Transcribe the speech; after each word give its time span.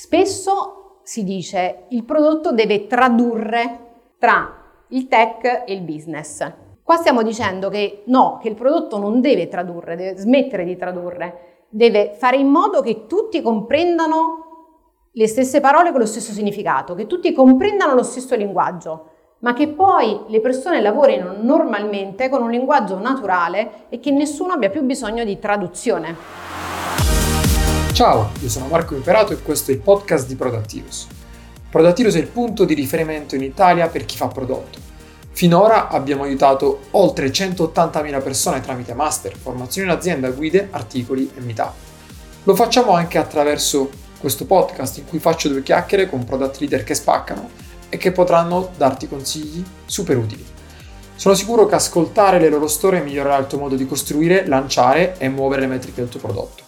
Spesso 0.00 1.00
si 1.02 1.24
dice 1.24 1.86
il 1.88 2.04
prodotto 2.04 2.52
deve 2.52 2.86
tradurre 2.86 3.78
tra 4.16 4.84
il 4.90 5.08
tech 5.08 5.64
e 5.66 5.72
il 5.72 5.80
business. 5.80 6.48
Qua 6.84 6.94
stiamo 6.94 7.24
dicendo 7.24 7.68
che 7.68 8.04
no, 8.06 8.38
che 8.40 8.48
il 8.48 8.54
prodotto 8.54 8.98
non 8.98 9.20
deve 9.20 9.48
tradurre, 9.48 9.96
deve 9.96 10.16
smettere 10.16 10.64
di 10.64 10.76
tradurre, 10.76 11.64
deve 11.68 12.14
fare 12.16 12.36
in 12.36 12.46
modo 12.46 12.80
che 12.80 13.06
tutti 13.08 13.42
comprendano 13.42 15.08
le 15.10 15.26
stesse 15.26 15.58
parole 15.58 15.90
con 15.90 15.98
lo 15.98 16.06
stesso 16.06 16.30
significato, 16.30 16.94
che 16.94 17.08
tutti 17.08 17.32
comprendano 17.32 17.94
lo 17.94 18.04
stesso 18.04 18.36
linguaggio, 18.36 19.06
ma 19.40 19.52
che 19.52 19.66
poi 19.66 20.20
le 20.28 20.40
persone 20.40 20.80
lavorino 20.80 21.34
normalmente 21.40 22.28
con 22.28 22.40
un 22.40 22.52
linguaggio 22.52 23.00
naturale 23.00 23.86
e 23.88 23.98
che 23.98 24.12
nessuno 24.12 24.52
abbia 24.52 24.70
più 24.70 24.84
bisogno 24.84 25.24
di 25.24 25.40
traduzione. 25.40 26.47
Ciao, 27.98 28.30
io 28.40 28.48
sono 28.48 28.68
Marco 28.68 28.94
Imperato 28.94 29.32
e 29.32 29.42
questo 29.42 29.72
è 29.72 29.74
il 29.74 29.80
podcast 29.80 30.28
di 30.28 30.36
Productivus. 30.36 31.08
Productivus 31.68 32.14
è 32.14 32.20
il 32.20 32.28
punto 32.28 32.64
di 32.64 32.74
riferimento 32.74 33.34
in 33.34 33.42
Italia 33.42 33.88
per 33.88 34.04
chi 34.04 34.16
fa 34.16 34.28
prodotto. 34.28 34.78
Finora 35.32 35.88
abbiamo 35.88 36.22
aiutato 36.22 36.82
oltre 36.92 37.26
180.000 37.26 38.22
persone 38.22 38.60
tramite 38.60 38.94
master, 38.94 39.36
formazioni 39.36 39.88
in 39.88 39.96
azienda, 39.96 40.30
guide, 40.30 40.68
articoli 40.70 41.28
e 41.36 41.40
meetup. 41.40 41.72
Lo 42.44 42.54
facciamo 42.54 42.92
anche 42.92 43.18
attraverso 43.18 43.90
questo 44.20 44.46
podcast 44.46 44.98
in 44.98 45.08
cui 45.08 45.18
faccio 45.18 45.48
due 45.48 45.64
chiacchiere 45.64 46.08
con 46.08 46.24
product 46.24 46.60
leader 46.60 46.84
che 46.84 46.94
spaccano 46.94 47.50
e 47.88 47.96
che 47.96 48.12
potranno 48.12 48.70
darti 48.76 49.08
consigli 49.08 49.64
super 49.86 50.16
utili. 50.16 50.46
Sono 51.16 51.34
sicuro 51.34 51.66
che 51.66 51.74
ascoltare 51.74 52.38
le 52.38 52.48
loro 52.48 52.68
storie 52.68 53.02
migliorerà 53.02 53.38
il 53.38 53.48
tuo 53.48 53.58
modo 53.58 53.74
di 53.74 53.88
costruire, 53.88 54.46
lanciare 54.46 55.16
e 55.18 55.28
muovere 55.28 55.62
le 55.62 55.66
metriche 55.66 56.00
del 56.00 56.10
tuo 56.10 56.20
prodotto. 56.20 56.67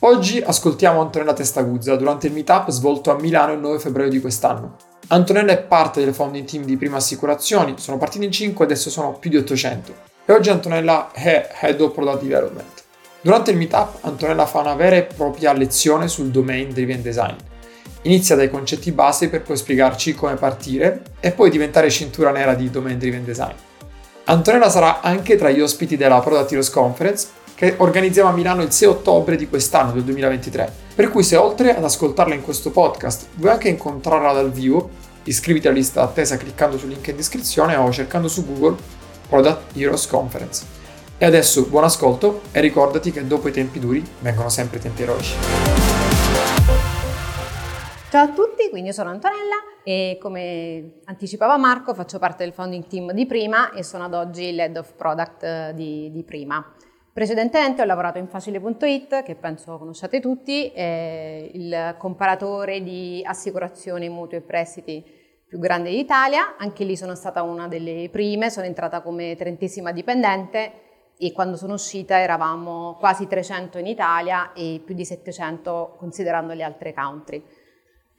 Oggi 0.00 0.42
ascoltiamo 0.44 1.00
Antonella 1.00 1.32
Testaguzza 1.32 1.96
durante 1.96 2.26
il 2.26 2.34
meetup 2.34 2.68
svolto 2.68 3.10
a 3.10 3.18
Milano 3.18 3.52
il 3.52 3.60
9 3.60 3.78
febbraio 3.78 4.10
di 4.10 4.20
quest'anno. 4.20 4.76
Antonella 5.08 5.52
è 5.52 5.62
parte 5.62 6.04
del 6.04 6.12
founding 6.12 6.46
team 6.46 6.64
di 6.64 6.76
Prima 6.76 6.98
Assicurazioni, 6.98 7.76
sono 7.78 7.96
partiti 7.96 8.26
in 8.26 8.30
5 8.30 8.62
e 8.62 8.68
adesso 8.68 8.90
sono 8.90 9.14
più 9.14 9.30
di 9.30 9.38
800. 9.38 9.94
E 10.26 10.32
oggi 10.34 10.50
Antonella 10.50 11.12
è 11.12 11.48
Head 11.62 11.80
of 11.80 11.94
Product 11.94 12.22
Development. 12.22 12.84
Durante 13.22 13.52
il 13.52 13.56
meetup 13.56 14.04
Antonella 14.04 14.44
fa 14.44 14.58
una 14.58 14.74
vera 14.74 14.96
e 14.96 15.04
propria 15.04 15.54
lezione 15.54 16.08
sul 16.08 16.28
domain 16.28 16.74
driven 16.74 17.00
design. 17.00 17.36
Inizia 18.02 18.36
dai 18.36 18.50
concetti 18.50 18.92
base 18.92 19.30
per 19.30 19.40
poi 19.40 19.56
spiegarci 19.56 20.14
come 20.14 20.34
partire 20.34 21.04
e 21.20 21.32
poi 21.32 21.48
diventare 21.48 21.88
cintura 21.88 22.32
nera 22.32 22.52
di 22.52 22.70
domain 22.70 22.98
driven 22.98 23.24
design. 23.24 23.54
Antonella 24.24 24.68
sarà 24.68 25.00
anche 25.00 25.36
tra 25.36 25.48
gli 25.48 25.62
ospiti 25.62 25.96
della 25.96 26.20
Product 26.20 26.50
Heroes 26.50 26.68
Conference 26.68 27.44
che 27.56 27.74
organizziamo 27.78 28.28
a 28.28 28.32
Milano 28.32 28.60
il 28.60 28.70
6 28.70 28.86
ottobre 28.86 29.34
di 29.34 29.48
quest'anno, 29.48 29.92
del 29.92 30.04
2023. 30.04 30.70
Per 30.94 31.10
cui 31.10 31.22
se 31.22 31.36
oltre 31.36 31.74
ad 31.74 31.82
ascoltarla 31.82 32.34
in 32.34 32.42
questo 32.42 32.70
podcast 32.70 33.28
vuoi 33.36 33.52
anche 33.52 33.70
incontrarla 33.70 34.34
dal 34.34 34.52
vivo, 34.52 34.90
iscriviti 35.24 35.66
alla 35.66 35.78
lista 35.78 36.02
attesa 36.02 36.36
cliccando 36.36 36.76
sul 36.76 36.90
link 36.90 37.06
in 37.08 37.16
descrizione 37.16 37.74
o 37.74 37.90
cercando 37.90 38.28
su 38.28 38.44
Google 38.44 38.76
Product 39.26 39.74
Heroes 39.74 40.06
Conference. 40.06 40.66
E 41.16 41.24
adesso 41.24 41.64
buon 41.64 41.84
ascolto 41.84 42.42
e 42.52 42.60
ricordati 42.60 43.10
che 43.10 43.26
dopo 43.26 43.48
i 43.48 43.52
tempi 43.52 43.78
duri 43.78 44.04
vengono 44.20 44.50
sempre 44.50 44.78
tempi 44.78 45.02
eroici. 45.02 45.34
Ciao 48.10 48.24
a 48.24 48.28
tutti, 48.32 48.68
quindi 48.68 48.88
io 48.88 48.94
sono 48.94 49.08
Antonella 49.08 49.56
e 49.82 50.18
come 50.20 51.00
anticipava 51.04 51.56
Marco 51.56 51.94
faccio 51.94 52.18
parte 52.18 52.44
del 52.44 52.52
founding 52.52 52.86
team 52.86 53.12
di 53.12 53.24
Prima 53.24 53.72
e 53.72 53.82
sono 53.82 54.04
ad 54.04 54.12
oggi 54.12 54.52
l'head 54.52 54.76
of 54.76 54.92
product 54.94 55.42
eh, 55.42 55.72
di, 55.74 56.10
di 56.12 56.22
Prima. 56.22 56.75
Precedentemente 57.16 57.80
ho 57.80 57.86
lavorato 57.86 58.18
in 58.18 58.28
Facile.it, 58.28 59.22
che 59.22 59.36
penso 59.36 59.78
conosciate 59.78 60.20
tutti, 60.20 60.70
il 60.76 61.94
comparatore 61.96 62.82
di 62.82 63.22
assicurazioni, 63.24 64.10
mutui 64.10 64.36
e 64.36 64.40
prestiti 64.42 65.02
più 65.48 65.58
grande 65.58 65.88
d'Italia. 65.88 66.56
Anche 66.58 66.84
lì 66.84 66.94
sono 66.94 67.14
stata 67.14 67.40
una 67.40 67.68
delle 67.68 68.10
prime, 68.12 68.50
sono 68.50 68.66
entrata 68.66 69.00
come 69.00 69.34
trentesima 69.34 69.92
dipendente 69.92 70.72
e 71.16 71.32
quando 71.32 71.56
sono 71.56 71.72
uscita 71.72 72.20
eravamo 72.20 72.96
quasi 72.98 73.26
300 73.26 73.78
in 73.78 73.86
Italia 73.86 74.52
e 74.52 74.82
più 74.84 74.94
di 74.94 75.06
700 75.06 75.94
considerando 75.96 76.52
le 76.52 76.64
altre 76.64 76.92
country. 76.92 77.42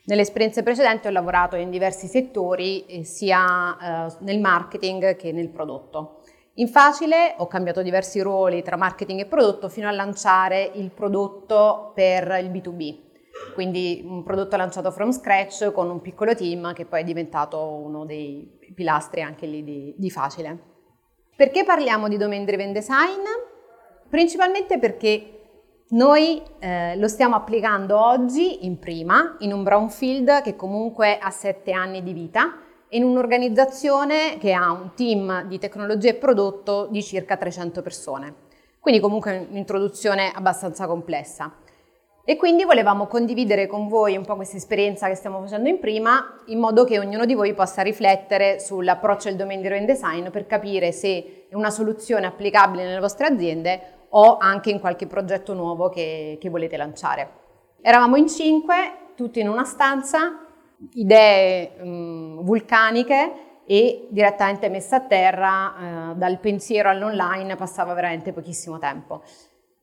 Nelle 0.05 0.21
esperienze 0.21 0.63
precedenti 0.63 1.05
ho 1.05 1.11
lavorato 1.11 1.55
in 1.55 1.69
diversi 1.69 2.07
settori, 2.07 2.87
eh, 2.87 3.03
sia 3.03 4.07
eh, 4.07 4.15
nel 4.21 4.39
marketing 4.39 5.15
che 5.15 5.31
nel 5.31 5.49
prodotto. 5.49 6.16
In 6.59 6.69
Facile 6.69 7.35
ho 7.37 7.45
cambiato 7.45 7.83
diversi 7.83 8.19
ruoli 8.19 8.63
tra 8.63 8.77
marketing 8.77 9.19
e 9.19 9.25
prodotto 9.27 9.69
fino 9.69 9.87
a 9.87 9.91
lanciare 9.91 10.71
il 10.73 10.89
prodotto 10.89 11.91
per 11.93 12.35
il 12.41 12.49
B2B, 12.49 13.53
quindi 13.53 14.01
un 14.03 14.23
prodotto 14.23 14.57
lanciato 14.57 14.89
from 14.89 15.11
scratch 15.11 15.71
con 15.71 15.87
un 15.87 16.01
piccolo 16.01 16.33
team 16.33 16.73
che 16.73 16.85
poi 16.85 17.01
è 17.01 17.03
diventato 17.03 17.63
uno 17.63 18.05
dei 18.05 18.57
pilastri 18.73 19.21
anche 19.21 19.45
lì 19.45 19.63
di, 19.63 19.93
di 19.95 20.09
Facile. 20.09 20.57
Perché 21.35 21.63
parliamo 21.63 22.07
di 22.07 22.17
domain 22.17 22.43
driven 22.43 22.73
design? 22.73 23.21
Principalmente 24.09 24.79
perché 24.79 25.41
noi 25.89 26.41
eh, 26.57 26.97
lo 26.97 27.07
stiamo 27.07 27.35
applicando 27.35 28.03
oggi 28.03 28.65
in 28.65 28.79
prima, 28.79 29.35
in 29.41 29.53
un 29.53 29.61
brownfield 29.61 30.41
che 30.41 30.55
comunque 30.55 31.19
ha 31.19 31.29
sette 31.29 31.71
anni 31.71 32.01
di 32.01 32.13
vita, 32.13 32.61
in 32.89 33.03
un'organizzazione 33.03 34.37
che 34.39 34.53
ha 34.53 34.71
un 34.71 34.91
team 34.95 35.43
di 35.43 35.59
tecnologia 35.59 36.09
e 36.09 36.15
prodotto 36.15 36.87
di 36.89 37.03
circa 37.03 37.35
300 37.35 37.81
persone. 37.81 38.33
Quindi 38.79 39.01
comunque 39.01 39.47
un'introduzione 39.49 40.31
abbastanza 40.33 40.87
complessa. 40.87 41.53
E 42.23 42.35
quindi 42.35 42.65
volevamo 42.65 43.07
condividere 43.07 43.67
con 43.67 43.87
voi 43.87 44.17
un 44.17 44.25
po' 44.25 44.35
questa 44.35 44.57
esperienza 44.57 45.07
che 45.07 45.15
stiamo 45.15 45.39
facendo 45.41 45.69
in 45.69 45.79
prima, 45.79 46.41
in 46.47 46.59
modo 46.59 46.83
che 46.83 46.99
ognuno 46.99 47.25
di 47.25 47.33
voi 47.33 47.53
possa 47.53 47.81
riflettere 47.81 48.59
sull'approccio 48.59 49.29
del 49.29 49.37
domain 49.37 49.61
driven 49.61 49.85
design 49.85 50.27
per 50.27 50.45
capire 50.45 50.91
se 50.91 51.45
è 51.49 51.55
una 51.55 51.69
soluzione 51.69 52.25
applicabile 52.25 52.83
nelle 52.83 52.99
vostre 52.99 53.27
aziende 53.27 53.81
o 54.09 54.37
anche 54.37 54.69
in 54.69 54.79
qualche 54.79 55.07
progetto 55.07 55.53
nuovo 55.53 55.89
che, 55.89 56.37
che 56.39 56.49
volete 56.49 56.75
lanciare. 56.75 57.29
Eravamo 57.81 58.17
in 58.17 58.27
cinque, 58.27 58.75
tutti 59.15 59.39
in 59.39 59.47
una 59.47 59.63
stanza, 59.63 60.46
idee 60.93 61.73
um, 61.79 62.43
vulcaniche 62.43 63.45
e 63.65 64.07
direttamente 64.09 64.69
messa 64.69 64.97
a 64.97 65.01
terra, 65.01 65.75
eh, 66.11 66.15
dal 66.15 66.39
pensiero 66.39 66.89
all'online 66.89 67.55
passava 67.55 67.93
veramente 67.93 68.31
pochissimo 68.31 68.79
tempo. 68.79 69.23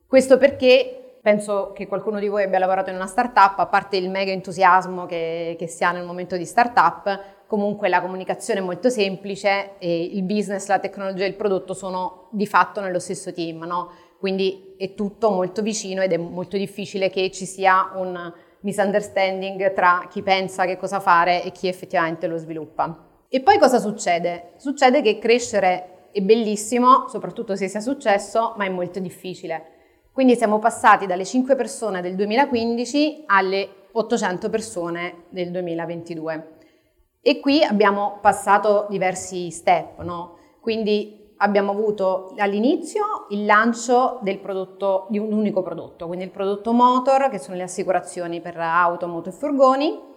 Questo 0.06 0.38
perché 0.38 1.19
penso 1.21 1.72
che 1.75 1.87
qualcuno 1.87 2.19
di 2.19 2.28
voi 2.28 2.44
abbia 2.44 2.59
lavorato 2.59 2.91
in 2.91 2.97
una 2.97 3.06
startup, 3.06 3.59
a 3.59 3.66
parte 3.66 3.97
il 3.97 4.10
mega 4.10 4.31
entusiasmo 4.31 5.06
che, 5.06 5.56
che 5.59 5.66
si 5.66 5.84
ha 5.84 5.91
nel 5.91 6.04
momento 6.04 6.37
di 6.37 6.44
startup, 6.44 7.44
comunque 7.47 7.88
la 7.88 8.00
comunicazione 8.00 8.60
è 8.60 8.62
molto 8.62 8.88
semplice 8.91 9.78
e 9.78 10.03
il 10.03 10.22
business, 10.22 10.66
la 10.66 10.78
tecnologia 10.78 11.25
e 11.25 11.28
il 11.28 11.34
prodotto 11.34 11.75
sono 11.75 12.28
di 12.31 12.47
fatto 12.47 12.81
nello 12.81 12.99
stesso 12.99 13.33
team, 13.33 13.65
no? 13.65 13.91
quindi 14.19 14.75
è 14.78 14.94
tutto 14.94 15.31
molto 15.31 15.60
vicino 15.60 16.03
ed 16.03 16.12
è 16.12 16.16
molto 16.16 16.56
difficile 16.56 17.10
che 17.10 17.31
ci 17.31 17.44
sia 17.44 17.93
un 17.94 18.33
misunderstanding 18.65 19.73
tra 19.73 20.07
chi 20.11 20.23
pensa 20.23 20.67
che 20.67 20.77
cosa 20.77 21.01
fare 21.01 21.43
e 21.43 21.53
chi 21.53 21.69
effettivamente 21.69 22.27
lo 22.27 22.37
sviluppa. 22.37 23.07
E 23.29 23.41
poi 23.41 23.59
cosa 23.59 23.79
succede? 23.79 24.53
Succede 24.57 25.01
che 25.01 25.19
crescere 25.19 26.09
è 26.13 26.21
bellissimo, 26.21 27.09
soprattutto 27.09 27.57
se 27.57 27.69
sia 27.69 27.81
successo, 27.81 28.53
ma 28.57 28.65
è 28.65 28.69
molto 28.69 29.01
difficile 29.01 29.75
quindi 30.15 30.37
siamo 30.37 30.61
passati 30.61 31.07
dalle 31.07 31.25
5 31.25 31.57
persone 31.57 32.01
del 32.01 32.15
2015 32.15 33.25
alle 33.27 33.69
800 33.91 34.49
persone 34.49 35.25
del 35.29 35.51
2022. 35.51 36.51
E 37.21 37.41
qui 37.41 37.65
abbiamo 37.65 38.19
passato 38.23 38.87
diversi 38.89 39.51
step, 39.51 40.01
no? 40.03 40.37
Quindi 40.61 41.24
abbiamo 41.39 41.72
avuto 41.72 42.34
all'inizio 42.39 43.27
il 43.31 43.45
lancio 43.45 44.21
prodotto, 44.41 45.06
di 45.11 45.19
un 45.19 45.33
unico 45.33 45.62
prodotto, 45.62 46.06
quindi 46.06 46.25
il 46.25 46.31
prodotto 46.31 46.72
motor, 46.72 47.28
che 47.28 47.39
sono 47.39 47.56
le 47.56 47.65
assicurazioni 47.65 48.41
per 48.41 48.56
auto, 48.59 49.06
moto 49.06 49.31
e 49.31 49.33
furgoni, 49.33 50.12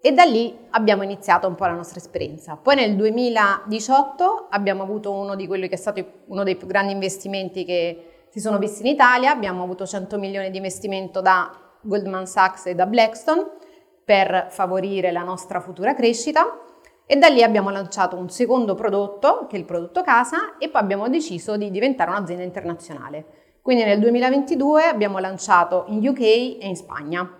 e 0.00 0.12
da 0.12 0.24
lì 0.24 0.54
abbiamo 0.70 1.02
iniziato 1.02 1.48
un 1.48 1.54
po' 1.54 1.64
la 1.64 1.72
nostra 1.72 1.98
esperienza. 1.98 2.56
Poi 2.56 2.74
nel 2.74 2.94
2018 2.94 4.48
abbiamo 4.50 4.82
avuto 4.82 5.10
uno 5.10 5.34
di 5.34 5.46
quelli 5.46 5.66
che 5.66 5.74
è 5.74 5.78
stato 5.78 6.04
uno 6.26 6.42
dei 6.42 6.56
più 6.56 6.66
grandi 6.66 6.92
investimenti 6.92 7.64
che 7.64 8.26
si 8.28 8.40
sono 8.40 8.58
visti 8.58 8.82
in 8.82 8.88
Italia, 8.88 9.30
abbiamo 9.30 9.62
avuto 9.62 9.86
100 9.86 10.18
milioni 10.18 10.50
di 10.50 10.56
investimento 10.58 11.20
da 11.20 11.50
Goldman 11.80 12.26
Sachs 12.26 12.66
e 12.66 12.74
da 12.74 12.84
Blackstone 12.84 13.46
per 14.04 14.48
favorire 14.50 15.10
la 15.10 15.22
nostra 15.22 15.60
futura 15.60 15.94
crescita 15.94 16.58
e 17.06 17.16
da 17.16 17.28
lì 17.28 17.42
abbiamo 17.42 17.70
lanciato 17.70 18.16
un 18.16 18.30
secondo 18.30 18.74
prodotto, 18.74 19.46
che 19.48 19.56
è 19.56 19.58
il 19.58 19.64
prodotto 19.64 20.02
casa, 20.02 20.56
e 20.58 20.68
poi 20.68 20.80
abbiamo 20.80 21.08
deciso 21.08 21.56
di 21.56 21.70
diventare 21.70 22.10
un'azienda 22.10 22.42
internazionale. 22.42 23.26
Quindi 23.60 23.84
nel 23.84 23.98
2022 23.98 24.84
abbiamo 24.84 25.18
lanciato 25.18 25.84
in 25.88 26.06
UK 26.06 26.20
e 26.20 26.58
in 26.62 26.76
Spagna. 26.76 27.38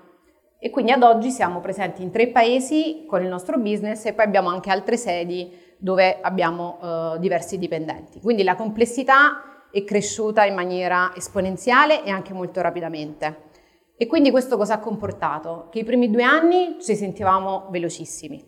E 0.58 0.70
quindi 0.70 0.93
ad 0.93 1.02
oggi 1.02 1.31
siamo 1.31 1.61
presenti 1.61 2.02
in 2.02 2.11
tre 2.11 2.28
paesi 2.28 3.05
con 3.06 3.22
il 3.22 3.28
nostro 3.28 3.58
business 3.58 4.06
e 4.06 4.14
poi 4.14 4.25
abbiamo 4.25 4.49
anche 4.49 4.70
altre 4.70 4.96
sedi 4.96 5.52
dove 5.76 6.20
abbiamo 6.22 6.78
eh, 6.82 7.19
diversi 7.19 7.58
dipendenti. 7.58 8.20
Quindi 8.20 8.43
la 8.43 8.55
complessità 8.55 9.69
è 9.70 9.84
cresciuta 9.84 10.44
in 10.44 10.55
maniera 10.55 11.12
esponenziale 11.14 12.05
e 12.05 12.11
anche 12.11 12.32
molto 12.32 12.62
rapidamente. 12.62 13.50
E 13.96 14.06
quindi 14.06 14.31
questo 14.31 14.56
cosa 14.56 14.75
ha 14.75 14.78
comportato? 14.78 15.69
Che 15.70 15.81
i 15.81 15.84
primi 15.84 16.11
due 16.11 16.22
anni 16.22 16.76
ci 16.81 16.96
sentivamo 16.96 17.66
velocissimi, 17.70 18.43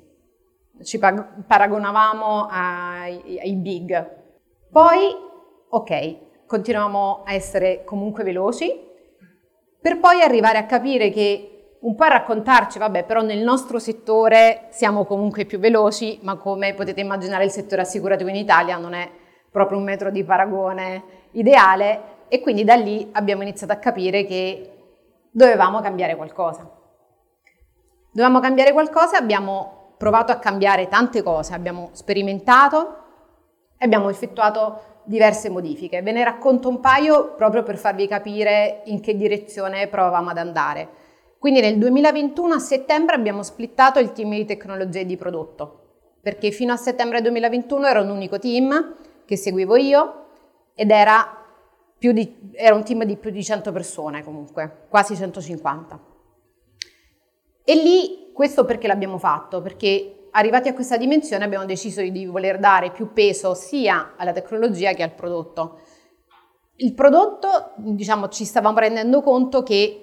ci 0.82 0.98
paragonavamo 0.98 2.46
ai, 2.50 3.38
ai 3.40 3.54
big. 3.54 4.14
Poi, 4.70 5.14
ok, 5.68 6.16
continuavamo 6.46 7.22
a 7.24 7.32
essere 7.32 7.84
comunque 7.84 8.24
veloci, 8.24 8.84
per 9.80 9.98
poi 9.98 10.20
arrivare 10.20 10.58
a 10.58 10.66
capire 10.66 11.10
che 11.10 11.50
un 11.78 11.94
po' 11.94 12.04
a 12.04 12.08
raccontarci, 12.08 12.78
vabbè, 12.78 13.04
però 13.04 13.20
nel 13.22 13.38
nostro 13.38 13.78
settore 13.78 14.66
siamo 14.70 15.04
comunque 15.04 15.44
più 15.44 15.58
veloci, 15.58 16.18
ma 16.22 16.36
come 16.36 16.74
potete 16.74 17.00
immaginare 17.00 17.44
il 17.44 17.50
settore 17.50 17.82
assicurativo 17.82 18.28
in 18.28 18.36
Italia 18.36 18.76
non 18.76 18.94
è 18.94 19.08
proprio 19.50 19.78
un 19.78 19.84
metro 19.84 20.10
di 20.10 20.24
paragone 20.24 21.28
ideale 21.32 22.14
e 22.28 22.40
quindi 22.40 22.64
da 22.64 22.74
lì 22.74 23.08
abbiamo 23.12 23.42
iniziato 23.42 23.72
a 23.72 23.76
capire 23.76 24.24
che 24.24 24.72
dovevamo 25.30 25.80
cambiare 25.80 26.16
qualcosa. 26.16 26.68
Dovevamo 28.10 28.40
cambiare 28.40 28.72
qualcosa, 28.72 29.18
abbiamo 29.18 29.85
provato 29.96 30.32
a 30.32 30.36
cambiare 30.36 30.88
tante 30.88 31.22
cose, 31.22 31.54
abbiamo 31.54 31.90
sperimentato 31.92 33.04
e 33.78 33.84
abbiamo 33.84 34.08
effettuato 34.08 34.94
diverse 35.04 35.48
modifiche. 35.48 36.02
Ve 36.02 36.12
ne 36.12 36.24
racconto 36.24 36.68
un 36.68 36.80
paio 36.80 37.34
proprio 37.34 37.62
per 37.62 37.76
farvi 37.76 38.06
capire 38.06 38.82
in 38.86 39.00
che 39.00 39.16
direzione 39.16 39.86
provavamo 39.86 40.30
ad 40.30 40.38
andare. 40.38 40.88
Quindi 41.38 41.60
nel 41.60 41.78
2021 41.78 42.54
a 42.54 42.58
settembre 42.58 43.14
abbiamo 43.14 43.42
splittato 43.42 43.98
il 43.98 44.12
team 44.12 44.30
di 44.30 44.44
tecnologia 44.44 45.00
e 45.00 45.06
di 45.06 45.16
prodotto, 45.16 45.80
perché 46.20 46.50
fino 46.50 46.72
a 46.72 46.76
settembre 46.76 47.22
2021 47.22 47.86
era 47.86 48.00
un 48.00 48.10
unico 48.10 48.38
team 48.38 48.94
che 49.24 49.36
seguivo 49.36 49.76
io 49.76 50.24
ed 50.74 50.90
era 50.90 51.44
di, 51.98 52.52
era 52.52 52.74
un 52.74 52.84
team 52.84 53.04
di 53.04 53.16
più 53.16 53.30
di 53.30 53.42
100 53.42 53.72
persone 53.72 54.22
comunque, 54.22 54.86
quasi 54.88 55.16
150. 55.16 56.14
E 57.68 57.74
lì 57.74 58.30
questo 58.32 58.64
perché 58.64 58.86
l'abbiamo 58.86 59.18
fatto? 59.18 59.60
Perché 59.60 60.28
arrivati 60.30 60.68
a 60.68 60.72
questa 60.72 60.96
dimensione 60.96 61.42
abbiamo 61.42 61.64
deciso 61.64 62.00
di 62.00 62.24
voler 62.24 62.60
dare 62.60 62.92
più 62.92 63.12
peso 63.12 63.54
sia 63.54 64.12
alla 64.16 64.30
tecnologia 64.30 64.92
che 64.92 65.02
al 65.02 65.12
prodotto. 65.12 65.80
Il 66.76 66.94
prodotto, 66.94 67.72
diciamo, 67.78 68.28
ci 68.28 68.44
stavamo 68.44 68.78
rendendo 68.78 69.20
conto 69.20 69.64
che 69.64 70.02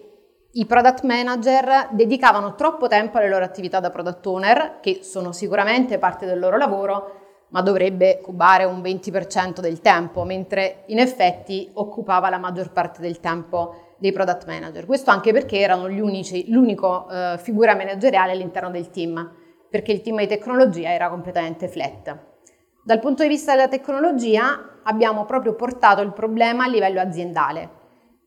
i 0.52 0.66
product 0.66 1.04
manager 1.04 1.88
dedicavano 1.92 2.56
troppo 2.56 2.90
tempo 2.90 3.18
alle 3.18 3.30
loro 3.30 3.46
attività 3.46 3.80
da 3.80 3.92
product 3.92 4.26
owner, 4.26 4.80
che 4.82 5.00
sono 5.02 5.32
sicuramente 5.32 5.98
parte 5.98 6.26
del 6.26 6.40
loro 6.40 6.58
lavoro, 6.58 7.46
ma 7.52 7.62
dovrebbe 7.62 8.20
cubare 8.20 8.66
un 8.66 8.82
20% 8.82 9.62
del 9.62 9.80
tempo, 9.80 10.26
mentre 10.26 10.84
in 10.88 11.00
effetti 11.00 11.70
occupava 11.76 12.30
la 12.30 12.40
maggior 12.40 12.74
parte 12.74 13.00
del 13.00 13.22
tempo 13.22 13.83
dei 14.04 14.12
product 14.12 14.46
manager. 14.48 14.86
Questo 14.86 15.12
anche 15.12 15.32
perché 15.32 15.60
erano 15.60 15.86
unici, 15.86 16.52
l'unico 16.52 17.08
eh, 17.10 17.38
figura 17.38 17.74
manageriale 17.74 18.34
all'interno 18.34 18.70
del 18.70 18.90
team, 18.90 19.32
perché 19.70 19.94
il 19.94 20.02
team 20.02 20.18
di 20.18 20.28
tecnologia 20.28 20.92
era 20.92 21.08
completamente 21.08 21.70
flat. 21.70 22.14
Dal 22.84 23.00
punto 23.00 23.24
di 23.24 23.30
vista 23.30 23.56
della 23.56 23.70
tecnologia 23.70 24.82
abbiamo 24.84 25.24
proprio 25.24 25.56
portato 25.56 26.02
il 26.02 26.12
problema 26.12 26.66
a 26.66 26.68
livello 26.68 27.00
aziendale. 27.00 27.70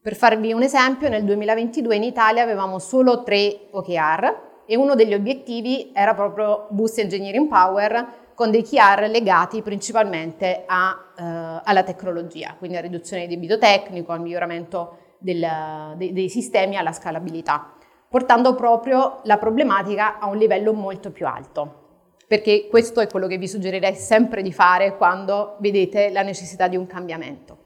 Per 0.01 0.15
farvi 0.15 0.55
un 0.55 0.63
esempio, 0.63 1.11
nel 1.11 1.25
2022 1.25 1.95
in 1.95 2.05
Italia 2.05 2.43
avevamo 2.43 2.79
solo 2.79 3.23
tre 3.23 3.69
OKR 3.73 4.45
e 4.65 4.77
uno 4.79 4.95
degli 4.95 5.13
obiettivi 5.13 5.91
era 5.93 6.15
proprio 6.15 6.69
Boost 6.71 7.01
Engineering 7.01 7.49
Power, 7.49 8.25
con 8.33 8.51
dei 8.51 8.65
QR 8.65 9.09
legati 9.11 9.61
principalmente 9.61 10.65
a, 10.65 11.13
eh, 11.19 11.61
alla 11.65 11.83
tecnologia, 11.83 12.55
quindi 12.59 12.79
a 12.79 12.81
riduzione 12.81 13.27
di 13.27 13.35
debito 13.35 13.59
tecnico, 13.59 14.13
al 14.13 14.23
miglioramento 14.23 15.05
del, 15.19 15.95
dei, 15.97 16.13
dei 16.13 16.29
sistemi, 16.29 16.77
alla 16.77 16.93
scalabilità, 16.93 17.75
portando 18.09 18.55
proprio 18.55 19.21
la 19.25 19.39
problematica 19.39 20.19
a 20.19 20.27
un 20.27 20.37
livello 20.37 20.73
molto 20.73 21.11
più 21.11 21.27
alto 21.27 21.85
perché 22.27 22.67
questo 22.69 23.01
è 23.01 23.07
quello 23.07 23.27
che 23.27 23.39
vi 23.39 23.47
suggerirei 23.47 23.95
sempre 23.95 24.43
di 24.43 24.53
fare 24.53 24.97
quando 24.97 25.57
vedete 25.61 26.11
la 26.11 26.23
necessità 26.23 26.67
di 26.67 26.77
un 26.77 26.87
cambiamento. 26.87 27.65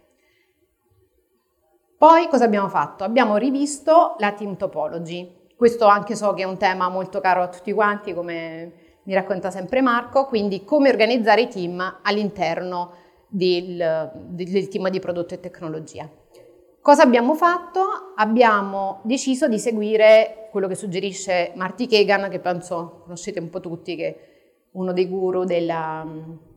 Poi 1.96 2.28
cosa 2.28 2.44
abbiamo 2.44 2.68
fatto? 2.68 3.04
Abbiamo 3.04 3.36
rivisto 3.36 4.16
la 4.18 4.32
team 4.32 4.56
topology. 4.56 5.48
Questo 5.56 5.86
anche 5.86 6.14
so 6.14 6.32
che 6.32 6.42
è 6.42 6.46
un 6.46 6.56
tema 6.56 6.88
molto 6.88 7.20
caro 7.20 7.42
a 7.42 7.48
tutti 7.48 7.72
quanti, 7.72 8.14
come 8.14 8.72
mi 9.02 9.14
racconta 9.14 9.50
sempre 9.50 9.80
Marco, 9.80 10.26
quindi 10.26 10.64
come 10.64 10.88
organizzare 10.88 11.42
i 11.42 11.48
team 11.48 12.00
all'interno 12.02 12.92
del, 13.28 14.10
del 14.14 14.68
team 14.68 14.88
di 14.88 14.98
prodotto 14.98 15.34
e 15.34 15.40
tecnologia. 15.40 16.08
Cosa 16.82 17.02
abbiamo 17.02 17.34
fatto? 17.34 18.14
Abbiamo 18.16 19.00
deciso 19.02 19.48
di 19.48 19.58
seguire 19.58 20.48
quello 20.50 20.66
che 20.66 20.74
suggerisce 20.74 21.52
Marty 21.54 21.86
Kagan, 21.86 22.30
che 22.30 22.38
penso 22.38 23.02
conoscete 23.02 23.38
un 23.38 23.50
po' 23.50 23.60
tutti, 23.60 23.96
che 23.96 24.06
è 24.06 24.16
uno 24.72 24.94
dei 24.94 25.06
guru 25.06 25.44
della, 25.44 26.06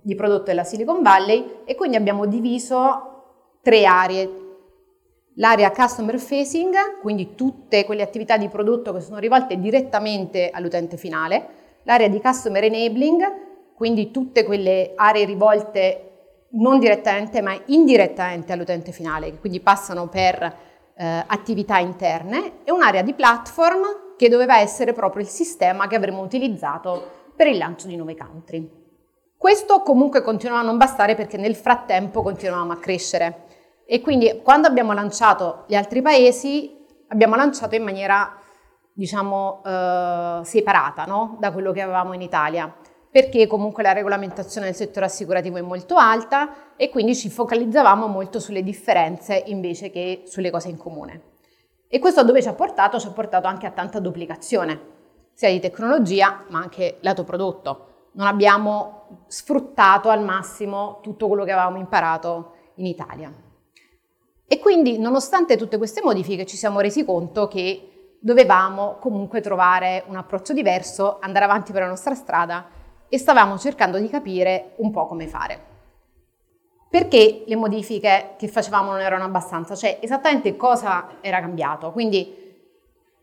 di 0.01 0.15
prodotto 0.15 0.45
della 0.45 0.63
Silicon 0.63 1.01
Valley, 1.01 1.63
e 1.65 1.75
quindi 1.75 1.97
abbiamo 1.97 2.25
diviso 2.25 3.57
tre 3.61 3.83
aree. 3.83 4.41
L'area 5.35 5.71
customer 5.71 6.17
facing, 6.17 6.99
quindi 7.01 7.35
tutte 7.35 7.83
quelle 7.83 8.01
attività 8.01 8.37
di 8.37 8.47
prodotto 8.47 8.93
che 8.93 9.01
sono 9.01 9.17
rivolte 9.17 9.59
direttamente 9.59 10.51
all'utente 10.51 10.95
finale, 10.95 11.47
l'area 11.83 12.07
di 12.07 12.21
customer 12.21 12.63
enabling, 12.63 13.73
quindi 13.75 14.09
tutte 14.09 14.45
quelle 14.45 14.93
aree 14.95 15.25
rivolte 15.25 16.12
non 16.53 16.79
direttamente 16.79 17.41
ma 17.41 17.59
indirettamente 17.67 18.53
all'utente 18.53 18.91
finale, 18.91 19.31
che 19.31 19.39
quindi 19.39 19.59
passano 19.59 20.07
per 20.07 20.41
eh, 20.95 21.23
attività 21.25 21.77
interne, 21.77 22.63
e 22.63 22.71
un'area 22.71 23.01
di 23.01 23.13
platform 23.13 24.15
che 24.17 24.29
doveva 24.29 24.59
essere 24.59 24.93
proprio 24.93 25.23
il 25.23 25.29
sistema 25.29 25.87
che 25.87 25.95
avremmo 25.95 26.21
utilizzato 26.21 27.21
per 27.35 27.47
il 27.47 27.57
lancio 27.57 27.87
di 27.87 27.95
nuovi 27.95 28.15
country. 28.15 28.81
Questo 29.37 29.81
comunque 29.81 30.21
continuava 30.21 30.61
a 30.61 30.65
non 30.65 30.77
bastare 30.77 31.15
perché 31.15 31.37
nel 31.37 31.55
frattempo 31.55 32.21
continuavamo 32.21 32.71
a 32.71 32.77
crescere 32.77 33.45
e 33.85 33.99
quindi 33.99 34.39
quando 34.41 34.67
abbiamo 34.67 34.93
lanciato 34.93 35.65
gli 35.67 35.75
altri 35.75 36.01
paesi 36.01 36.81
abbiamo 37.09 37.35
lanciato 37.35 37.75
in 37.75 37.83
maniera 37.83 38.37
diciamo, 38.93 39.61
eh, 39.65 40.39
separata 40.43 41.05
no? 41.05 41.35
da 41.39 41.51
quello 41.51 41.71
che 41.71 41.81
avevamo 41.81 42.13
in 42.13 42.21
Italia, 42.21 42.73
perché 43.13 43.45
comunque 43.45 43.83
la 43.83 43.91
regolamentazione 43.91 44.65
del 44.65 44.75
settore 44.75 45.05
assicurativo 45.05 45.57
è 45.57 45.61
molto 45.61 45.97
alta 45.97 46.73
e 46.75 46.89
quindi 46.89 47.15
ci 47.15 47.29
focalizzavamo 47.29 48.07
molto 48.07 48.39
sulle 48.39 48.63
differenze 48.63 49.43
invece 49.45 49.91
che 49.91 50.23
sulle 50.25 50.49
cose 50.49 50.69
in 50.69 50.77
comune. 50.77 51.21
E 51.87 51.99
questo 51.99 52.23
dove 52.23 52.41
ci 52.41 52.47
ha 52.47 52.53
portato? 52.53 52.97
Ci 52.97 53.05
ha 53.05 53.11
portato 53.11 53.45
anche 53.45 53.67
a 53.67 53.69
tanta 53.69 53.99
duplicazione, 53.99 54.81
sia 55.31 55.51
di 55.51 55.59
tecnologia 55.59 56.43
ma 56.49 56.57
anche 56.57 56.97
lato 57.01 57.23
prodotto. 57.23 58.07
Non 58.13 58.25
abbiamo 58.25 59.25
sfruttato 59.27 60.09
al 60.09 60.23
massimo 60.23 60.97
tutto 61.03 61.27
quello 61.27 61.43
che 61.43 61.51
avevamo 61.51 61.77
imparato 61.77 62.53
in 62.77 62.87
Italia. 62.87 63.31
E 64.47 64.57
quindi, 64.57 64.97
nonostante 64.97 65.55
tutte 65.55 65.77
queste 65.77 66.01
modifiche, 66.03 66.47
ci 66.47 66.57
siamo 66.57 66.79
resi 66.79 67.05
conto 67.05 67.47
che 67.47 68.15
dovevamo 68.19 68.97
comunque 68.99 69.39
trovare 69.39 70.03
un 70.07 70.15
approccio 70.15 70.53
diverso, 70.53 71.19
andare 71.21 71.45
avanti 71.45 71.71
per 71.71 71.83
la 71.83 71.89
nostra 71.89 72.15
strada 72.15 72.81
e 73.13 73.19
stavamo 73.19 73.59
cercando 73.59 73.99
di 73.99 74.09
capire 74.09 74.71
un 74.77 74.89
po' 74.89 75.05
come 75.05 75.27
fare. 75.27 75.59
Perché 76.89 77.43
le 77.45 77.55
modifiche 77.55 78.33
che 78.39 78.47
facevamo 78.47 78.89
non 78.89 79.01
erano 79.01 79.25
abbastanza? 79.25 79.75
Cioè 79.75 79.99
esattamente 80.01 80.55
cosa 80.55 81.17
era 81.21 81.39
cambiato? 81.39 81.91
Quindi 81.91 82.35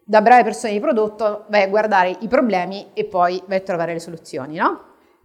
da 0.04 0.23
brave 0.23 0.44
persone 0.44 0.75
di 0.75 0.78
prodotto 0.78 1.47
vai 1.49 1.62
a 1.62 1.68
guardare 1.68 2.16
i 2.20 2.28
problemi 2.28 2.90
e 2.92 3.04
poi 3.04 3.42
vai 3.49 3.56
a 3.56 3.62
trovare 3.62 3.92
le 3.92 3.99
soluzioni, 3.99 4.59
no? 4.59 4.80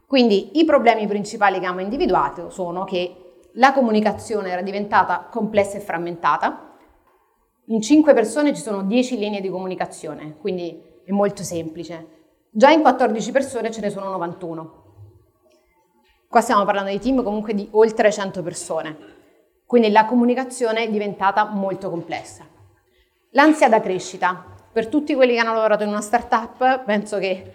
Quindi 0.08 0.58
i 0.58 0.66
problemi 0.66 1.06
principali 1.06 1.60
che 1.60 1.66
abbiamo 1.68 1.82
individuato 1.82 2.50
sono 2.50 2.86
che 2.86 3.42
la 3.54 3.72
comunicazione 3.72 4.50
era 4.50 4.64
diventata 4.64 5.28
complessa 5.30 5.78
e 5.78 5.82
frammentata, 5.82 6.76
in 7.66 7.82
5 7.84 8.14
persone 8.16 8.56
ci 8.56 8.64
sono 8.64 8.82
10 8.82 9.16
linee 9.20 9.42
di 9.42 9.50
comunicazione, 9.50 10.38
quindi 10.42 10.82
è 11.06 11.12
molto 11.12 11.44
semplice. 11.44 12.15
Già 12.58 12.70
in 12.70 12.80
14 12.80 13.32
persone 13.34 13.70
ce 13.70 13.82
ne 13.82 13.90
sono 13.90 14.08
91. 14.12 14.84
Qua 16.30 16.40
stiamo 16.40 16.64
parlando 16.64 16.90
di 16.90 17.00
team 17.00 17.22
comunque 17.22 17.54
di 17.54 17.68
oltre 17.72 18.10
100 18.10 18.42
persone, 18.44 18.98
quindi 19.66 19.92
la 19.92 20.06
comunicazione 20.06 20.86
è 20.86 20.90
diventata 20.90 21.44
molto 21.48 21.90
complessa. 21.90 22.46
L'ansia 23.32 23.68
da 23.68 23.82
crescita. 23.82 24.56
Per 24.72 24.88
tutti 24.88 25.16
quelli 25.16 25.34
che 25.34 25.40
hanno 25.40 25.54
lavorato 25.54 25.84
in 25.84 25.90
una 25.90 26.00
startup, 26.00 26.86
penso 26.86 27.18
che 27.18 27.52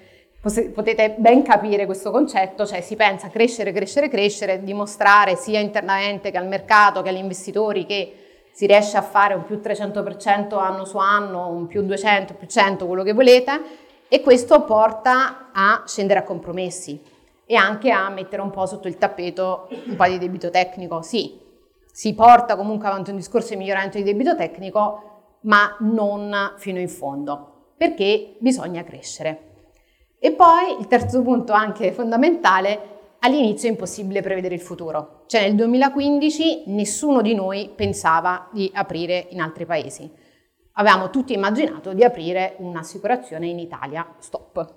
potete 0.74 1.14
ben 1.16 1.44
capire 1.44 1.86
questo 1.86 2.10
concetto, 2.10 2.66
cioè 2.66 2.82
si 2.82 2.94
pensa 2.94 3.28
a 3.28 3.30
crescere, 3.30 3.72
crescere, 3.72 4.10
crescere, 4.10 4.62
dimostrare 4.62 5.34
sia 5.34 5.60
internamente 5.60 6.30
che 6.30 6.36
al 6.36 6.46
mercato 6.46 7.00
che 7.00 7.08
agli 7.08 7.16
investitori 7.16 7.86
che 7.86 8.42
si 8.52 8.66
riesce 8.66 8.98
a 8.98 9.02
fare 9.02 9.32
un 9.32 9.44
più 9.44 9.62
300% 9.64 10.58
anno 10.58 10.84
su 10.84 10.98
anno, 10.98 11.48
un 11.48 11.66
più 11.66 11.80
200, 11.84 12.34
più 12.34 12.46
100, 12.46 12.86
quello 12.86 13.02
che 13.02 13.14
volete, 13.14 13.88
e 14.12 14.22
questo 14.22 14.64
porta 14.64 15.50
a 15.52 15.84
scendere 15.86 16.18
a 16.18 16.24
compromessi 16.24 17.00
e 17.46 17.54
anche 17.54 17.92
a 17.92 18.10
mettere 18.10 18.42
un 18.42 18.50
po' 18.50 18.66
sotto 18.66 18.88
il 18.88 18.98
tappeto 18.98 19.68
un 19.86 19.94
po' 19.94 20.06
di 20.06 20.18
debito 20.18 20.50
tecnico. 20.50 21.00
Sì, 21.00 21.38
si 21.92 22.12
porta 22.14 22.56
comunque 22.56 22.88
avanti 22.88 23.10
un 23.10 23.16
discorso 23.16 23.50
di 23.50 23.56
miglioramento 23.58 23.98
di 23.98 24.02
debito 24.02 24.34
tecnico, 24.34 25.38
ma 25.42 25.76
non 25.80 26.54
fino 26.56 26.80
in 26.80 26.88
fondo, 26.88 27.72
perché 27.76 28.34
bisogna 28.40 28.82
crescere. 28.82 29.68
E 30.18 30.32
poi 30.32 30.76
il 30.80 30.88
terzo 30.88 31.22
punto 31.22 31.52
anche 31.52 31.92
fondamentale, 31.92 33.14
all'inizio 33.20 33.68
è 33.68 33.70
impossibile 33.70 34.22
prevedere 34.22 34.56
il 34.56 34.60
futuro. 34.60 35.22
Cioè 35.26 35.42
nel 35.42 35.54
2015 35.54 36.64
nessuno 36.66 37.22
di 37.22 37.34
noi 37.34 37.70
pensava 37.72 38.48
di 38.52 38.68
aprire 38.74 39.28
in 39.30 39.40
altri 39.40 39.66
paesi. 39.66 40.10
Avevamo 40.74 41.10
tutti 41.10 41.32
immaginato 41.32 41.92
di 41.92 42.04
aprire 42.04 42.54
un'assicurazione 42.58 43.46
in 43.46 43.58
Italia, 43.58 44.14
stop. 44.18 44.74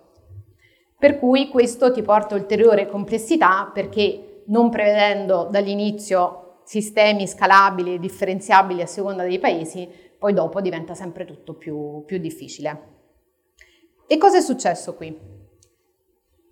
Per 0.98 1.20
cui 1.20 1.50
questo 1.50 1.92
ti 1.92 2.02
porta 2.02 2.36
ulteriore 2.36 2.88
complessità 2.88 3.70
perché 3.74 4.44
non 4.48 4.70
prevedendo 4.70 5.48
dall'inizio 5.50 6.60
sistemi 6.64 7.28
scalabili 7.28 7.96
e 7.96 8.00
differenziabili 8.00 8.82
a 8.82 8.88
seconda 8.88 9.24
dei 9.24 9.40
paesi, 9.40 9.88
poi 10.18 10.34
dopo 10.34 10.62
diventa 10.62 10.96
sempre 10.96 11.26
tutto 11.26 11.54
più, 11.54 12.04
più 12.06 12.18
difficile. 12.18 12.92
E 14.08 14.18
cosa 14.18 14.38
è 14.38 14.42
successo 14.42 14.96
qui? 14.96 15.18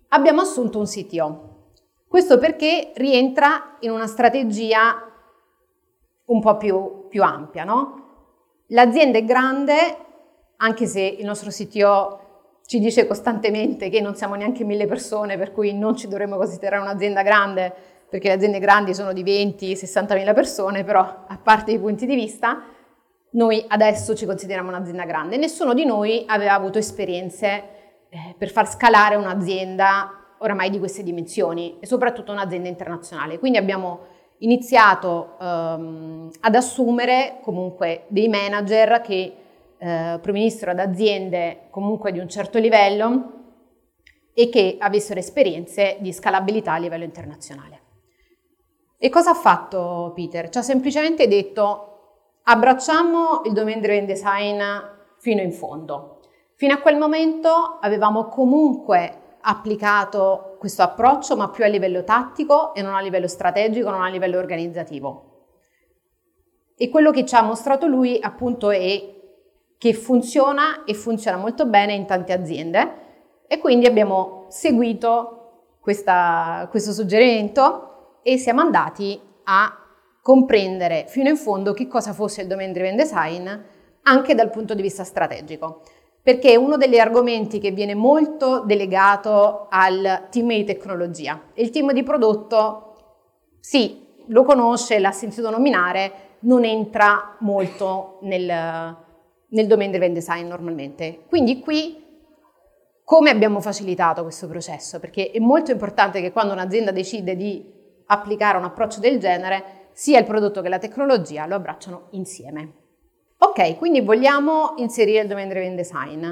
Abbiamo 0.08 0.42
assunto 0.42 0.78
un 0.78 0.84
CTO. 0.84 1.70
Questo 2.06 2.38
perché 2.38 2.92
rientra 2.96 3.78
in 3.80 3.90
una 3.90 4.06
strategia 4.06 5.10
un 6.26 6.40
po' 6.40 6.56
più, 6.58 7.06
più 7.08 7.22
ampia, 7.22 7.64
no? 7.64 8.01
L'azienda 8.72 9.18
è 9.18 9.24
grande, 9.24 9.74
anche 10.56 10.86
se 10.86 11.02
il 11.02 11.26
nostro 11.26 11.50
CTO 11.50 12.20
ci 12.64 12.78
dice 12.78 13.06
costantemente 13.06 13.90
che 13.90 14.00
non 14.00 14.14
siamo 14.14 14.34
neanche 14.34 14.64
mille 14.64 14.86
persone, 14.86 15.36
per 15.36 15.52
cui 15.52 15.74
non 15.74 15.94
ci 15.94 16.08
dovremmo 16.08 16.38
considerare 16.38 16.80
un'azienda 16.80 17.22
grande, 17.22 17.70
perché 18.08 18.28
le 18.28 18.34
aziende 18.34 18.58
grandi 18.60 18.94
sono 18.94 19.12
di 19.12 19.22
20-60 19.22 20.14
mila 20.14 20.32
persone, 20.32 20.84
però 20.84 21.00
a 21.00 21.38
parte 21.42 21.72
i 21.72 21.78
punti 21.78 22.06
di 22.06 22.14
vista, 22.14 22.62
noi 23.32 23.62
adesso 23.68 24.14
ci 24.14 24.24
consideriamo 24.24 24.70
un'azienda 24.70 25.04
grande. 25.04 25.36
Nessuno 25.36 25.74
di 25.74 25.84
noi 25.84 26.24
aveva 26.26 26.54
avuto 26.54 26.78
esperienze 26.78 27.46
eh, 28.08 28.34
per 28.38 28.48
far 28.50 28.66
scalare 28.66 29.16
un'azienda 29.16 30.36
oramai 30.38 30.70
di 30.70 30.78
queste 30.78 31.02
dimensioni 31.02 31.76
e 31.78 31.86
soprattutto 31.86 32.32
un'azienda 32.32 32.68
internazionale. 32.68 33.38
Quindi 33.38 33.58
abbiamo 33.58 34.11
iniziato 34.42 35.36
ehm, 35.40 36.30
ad 36.40 36.54
assumere 36.54 37.38
comunque 37.42 38.04
dei 38.08 38.28
manager 38.28 39.00
che 39.00 39.36
eh, 39.78 40.18
provenissero 40.20 40.70
ad 40.70 40.78
aziende 40.78 41.62
comunque 41.70 42.12
di 42.12 42.18
un 42.18 42.28
certo 42.28 42.58
livello 42.58 43.40
e 44.34 44.48
che 44.48 44.76
avessero 44.78 45.18
esperienze 45.18 45.96
di 46.00 46.12
scalabilità 46.12 46.74
a 46.74 46.78
livello 46.78 47.04
internazionale. 47.04 47.80
E 48.98 49.08
cosa 49.10 49.30
ha 49.30 49.34
fatto 49.34 50.12
Peter? 50.14 50.48
Ci 50.48 50.58
ha 50.58 50.62
semplicemente 50.62 51.26
detto 51.26 51.88
abbracciamo 52.44 53.42
il 53.46 53.52
domain 53.52 53.80
driven 53.80 54.06
design 54.06 54.60
fino 55.18 55.40
in 55.40 55.52
fondo. 55.52 56.20
Fino 56.54 56.74
a 56.74 56.78
quel 56.78 56.96
momento 56.96 57.78
avevamo 57.80 58.26
comunque 58.26 59.21
applicato 59.42 60.56
questo 60.58 60.82
approccio, 60.82 61.36
ma 61.36 61.50
più 61.50 61.64
a 61.64 61.68
livello 61.68 62.04
tattico 62.04 62.74
e 62.74 62.82
non 62.82 62.94
a 62.94 63.00
livello 63.00 63.28
strategico, 63.28 63.90
non 63.90 64.02
a 64.02 64.08
livello 64.08 64.38
organizzativo. 64.38 65.30
E 66.76 66.88
quello 66.88 67.10
che 67.10 67.24
ci 67.24 67.34
ha 67.34 67.42
mostrato 67.42 67.86
lui 67.86 68.18
appunto 68.20 68.70
è 68.70 69.20
che 69.78 69.94
funziona 69.94 70.84
e 70.84 70.94
funziona 70.94 71.36
molto 71.36 71.66
bene 71.66 71.92
in 71.92 72.06
tante 72.06 72.32
aziende 72.32 73.00
e 73.48 73.58
quindi 73.58 73.86
abbiamo 73.86 74.46
seguito 74.48 75.76
questa, 75.80 76.68
questo 76.70 76.92
suggerimento 76.92 78.20
e 78.22 78.38
siamo 78.38 78.60
andati 78.60 79.20
a 79.44 79.76
comprendere 80.22 81.06
fino 81.08 81.28
in 81.28 81.36
fondo 81.36 81.72
che 81.72 81.88
cosa 81.88 82.12
fosse 82.12 82.42
il 82.42 82.46
domain 82.46 82.72
driven 82.72 82.94
design 82.94 83.50
anche 84.02 84.34
dal 84.34 84.50
punto 84.50 84.74
di 84.74 84.82
vista 84.82 85.02
strategico 85.02 85.82
perché 86.22 86.52
è 86.52 86.56
uno 86.56 86.76
degli 86.76 86.98
argomenti 86.98 87.58
che 87.58 87.72
viene 87.72 87.94
molto 87.94 88.60
delegato 88.60 89.66
al 89.68 90.28
team 90.30 90.48
di 90.48 90.64
tecnologia. 90.64 91.40
Il 91.54 91.70
team 91.70 91.92
di 91.92 92.04
prodotto, 92.04 92.94
sì, 93.58 94.06
lo 94.26 94.44
conosce, 94.44 95.00
l'ha 95.00 95.10
sentito 95.10 95.50
nominare, 95.50 96.12
non 96.40 96.64
entra 96.64 97.36
molto 97.40 98.18
nel, 98.22 98.46
nel 99.48 99.66
domain 99.66 99.90
driven 99.90 100.12
design 100.12 100.46
normalmente. 100.46 101.24
Quindi 101.28 101.58
qui 101.58 102.00
come 103.04 103.30
abbiamo 103.30 103.60
facilitato 103.60 104.22
questo 104.22 104.46
processo? 104.46 105.00
Perché 105.00 105.32
è 105.32 105.38
molto 105.40 105.72
importante 105.72 106.20
che 106.20 106.32
quando 106.32 106.52
un'azienda 106.52 106.92
decide 106.92 107.36
di 107.36 107.62
applicare 108.06 108.58
un 108.58 108.64
approccio 108.64 109.00
del 109.00 109.18
genere, 109.18 109.88
sia 109.92 110.18
il 110.18 110.24
prodotto 110.24 110.62
che 110.62 110.68
la 110.68 110.78
tecnologia 110.78 111.46
lo 111.46 111.56
abbracciano 111.56 112.06
insieme. 112.10 112.81
Ok, 113.44 113.76
quindi 113.76 114.02
vogliamo 114.02 114.74
inserire 114.76 115.22
il 115.22 115.26
domain 115.26 115.48
driven 115.48 115.74
design, 115.74 116.24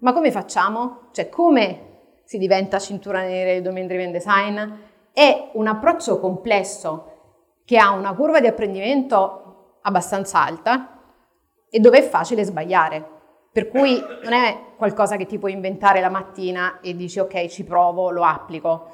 ma 0.00 0.12
come 0.12 0.30
facciamo? 0.30 1.08
Cioè 1.12 1.30
come 1.30 2.20
si 2.24 2.36
diventa 2.36 2.78
cintura 2.78 3.22
nera 3.22 3.52
del 3.52 3.62
domain 3.62 3.86
driven 3.86 4.12
design? 4.12 4.60
È 5.10 5.48
un 5.54 5.66
approccio 5.66 6.20
complesso 6.20 7.60
che 7.64 7.78
ha 7.78 7.92
una 7.92 8.14
curva 8.14 8.40
di 8.40 8.48
apprendimento 8.48 9.78
abbastanza 9.80 10.44
alta 10.44 11.00
e 11.70 11.80
dove 11.80 12.00
è 12.00 12.02
facile 12.02 12.44
sbagliare. 12.44 13.02
Per 13.50 13.70
cui 13.70 13.98
non 14.24 14.34
è 14.34 14.74
qualcosa 14.76 15.16
che 15.16 15.24
ti 15.24 15.38
puoi 15.38 15.52
inventare 15.52 16.00
la 16.00 16.10
mattina 16.10 16.80
e 16.82 16.94
dici 16.94 17.18
ok, 17.18 17.46
ci 17.46 17.64
provo, 17.64 18.10
lo 18.10 18.24
applico. 18.24 18.88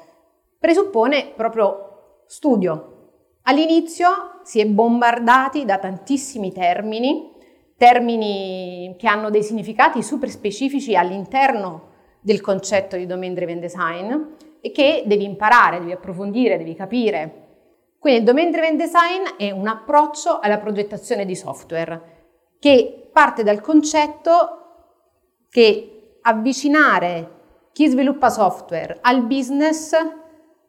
Presuppone 0.57 1.33
proprio 1.35 2.21
studio. 2.25 2.93
All'inizio 3.41 4.39
si 4.43 4.61
è 4.61 4.65
bombardati 4.65 5.65
da 5.65 5.77
tantissimi 5.77 6.53
termini 6.53 7.33
termini 7.77 8.95
che 8.97 9.07
hanno 9.07 9.29
dei 9.29 9.43
significati 9.43 10.01
super 10.01 10.29
specifici 10.29 10.95
all'interno 10.95 11.93
del 12.21 12.41
concetto 12.41 12.95
di 12.95 13.05
domain 13.05 13.33
driven 13.33 13.59
design 13.59 14.13
e 14.61 14.71
che 14.71 15.03
devi 15.05 15.25
imparare, 15.25 15.79
devi 15.79 15.91
approfondire, 15.91 16.57
devi 16.57 16.73
capire. 16.73 17.43
Quindi 17.99 18.19
il 18.19 18.25
domain 18.25 18.51
driven 18.51 18.77
design 18.77 19.23
è 19.37 19.51
un 19.51 19.67
approccio 19.67 20.39
alla 20.39 20.57
progettazione 20.57 21.25
di 21.25 21.35
software 21.35 22.13
che 22.59 23.09
parte 23.11 23.43
dal 23.43 23.61
concetto 23.61 24.61
che 25.49 26.17
avvicinare 26.21 27.31
chi 27.71 27.87
sviluppa 27.87 28.29
software 28.29 28.99
al 29.01 29.23
business 29.23 29.93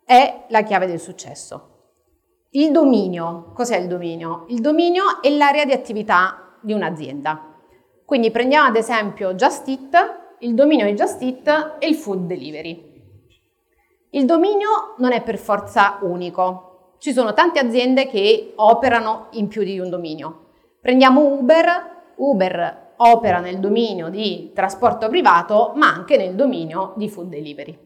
è 0.05 0.45
la 0.49 0.63
chiave 0.63 0.87
del 0.87 1.01
successo. 1.01 1.71
Il 2.51 2.71
dominio, 2.73 3.53
cos'è 3.55 3.77
il 3.77 3.87
dominio? 3.87 4.45
Il 4.49 4.61
dominio 4.61 5.23
è 5.23 5.31
l'area 5.31 5.65
di 5.65 5.73
attività 5.73 6.46
di 6.67 6.73
un'azienda. 6.73 7.55
Quindi 8.05 8.33
prendiamo 8.33 8.67
ad 8.69 8.77
esempio 8.77 9.35
Just 9.35 9.69
Eat, 9.69 10.37
il 10.41 10.55
dominio 10.55 10.85
di 10.85 10.95
Just 10.95 11.23
Eat 11.23 11.77
e 11.79 11.87
il 11.87 11.95
food 11.95 12.27
delivery. 12.27 12.95
Il 14.11 14.25
dominio 14.27 14.95
non 14.99 15.13
è 15.13 15.23
per 15.23 15.39
forza 15.39 15.99
unico, 16.03 16.95
ci 16.99 17.13
sono 17.13 17.33
tante 17.35 17.61
aziende 17.61 18.07
che 18.07 18.53
operano 18.57 19.29
in 19.33 19.49
più 19.49 19.63
di 19.63 19.79
un 19.79 19.89
dominio. 19.89 20.47
Prendiamo 20.81 21.25
Uber, 21.25 22.15
Uber 22.17 22.95
opera 22.97 23.41
nel 23.41 23.61
dominio 23.61 24.09
di 24.09 24.53
trasporto 24.55 25.09
privato 25.09 25.73
ma 25.75 25.93
anche 25.93 26.17
nel 26.17 26.35
dominio 26.35 26.95
di 26.97 27.09
food 27.09 27.29
delivery. 27.29 27.79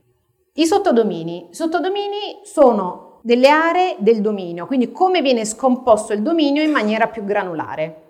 I 0.55 0.67
sottodomini. 0.67 1.49
I 1.51 1.55
sottodomini 1.55 2.41
sono 2.43 3.19
delle 3.23 3.49
aree 3.49 3.97
del 3.99 4.21
dominio, 4.21 4.67
quindi 4.67 4.93
come 4.93 5.21
viene 5.21 5.45
scomposto 5.45 6.13
il 6.13 6.23
dominio 6.23 6.63
in 6.63 6.71
maniera 6.71 7.09
più 7.09 7.25
granulare. 7.25 8.10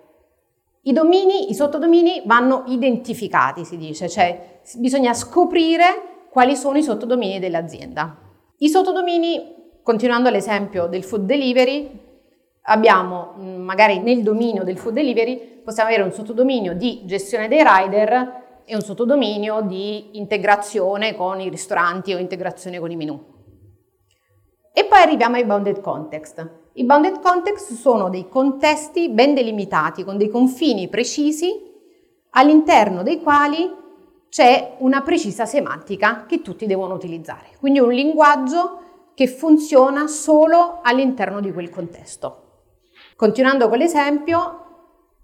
I 0.83 0.93
domini, 0.93 1.51
i 1.51 1.53
sottodomini 1.53 2.23
vanno 2.25 2.63
identificati, 2.67 3.63
si 3.65 3.77
dice, 3.77 4.09
cioè 4.09 4.61
bisogna 4.77 5.13
scoprire 5.13 6.25
quali 6.31 6.55
sono 6.55 6.77
i 6.77 6.83
sottodomini 6.83 7.39
dell'azienda. 7.39 8.17
I 8.57 8.69
sottodomini, 8.69 9.79
continuando 9.83 10.29
l'esempio 10.29 10.87
del 10.87 11.03
food 11.03 11.25
delivery, 11.25 12.09
abbiamo 12.63 13.33
mm, 13.37 13.61
magari 13.61 13.99
nel 13.99 14.23
dominio 14.23 14.63
del 14.63 14.77
food 14.77 14.93
delivery 14.93 15.61
possiamo 15.63 15.89
avere 15.89 16.03
un 16.03 16.11
sottodominio 16.11 16.73
di 16.73 17.01
gestione 17.05 17.47
dei 17.47 17.63
rider 17.63 18.61
e 18.65 18.73
un 18.73 18.81
sottodominio 18.81 19.61
di 19.61 20.17
integrazione 20.17 21.15
con 21.15 21.39
i 21.39 21.49
ristoranti 21.49 22.13
o 22.13 22.17
integrazione 22.17 22.79
con 22.79 22.89
i 22.89 22.95
menu. 22.95 23.23
E 24.73 24.85
poi 24.85 24.99
arriviamo 24.99 25.35
ai 25.35 25.45
bounded 25.45 25.81
context. 25.81 26.60
I 26.73 26.85
bounded 26.85 27.19
context 27.19 27.73
sono 27.73 28.09
dei 28.09 28.29
contesti 28.29 29.09
ben 29.09 29.33
delimitati, 29.33 30.05
con 30.05 30.17
dei 30.17 30.29
confini 30.29 30.87
precisi, 30.87 31.69
all'interno 32.29 33.03
dei 33.03 33.21
quali 33.21 33.69
c'è 34.29 34.75
una 34.77 35.01
precisa 35.01 35.45
semantica 35.45 36.25
che 36.25 36.41
tutti 36.41 36.65
devono 36.65 36.93
utilizzare. 36.93 37.49
Quindi 37.59 37.79
un 37.79 37.91
linguaggio 37.91 38.79
che 39.13 39.27
funziona 39.27 40.07
solo 40.07 40.79
all'interno 40.81 41.41
di 41.41 41.51
quel 41.51 41.69
contesto. 41.69 42.37
Continuando 43.17 43.67
con 43.67 43.77
l'esempio, 43.77 44.59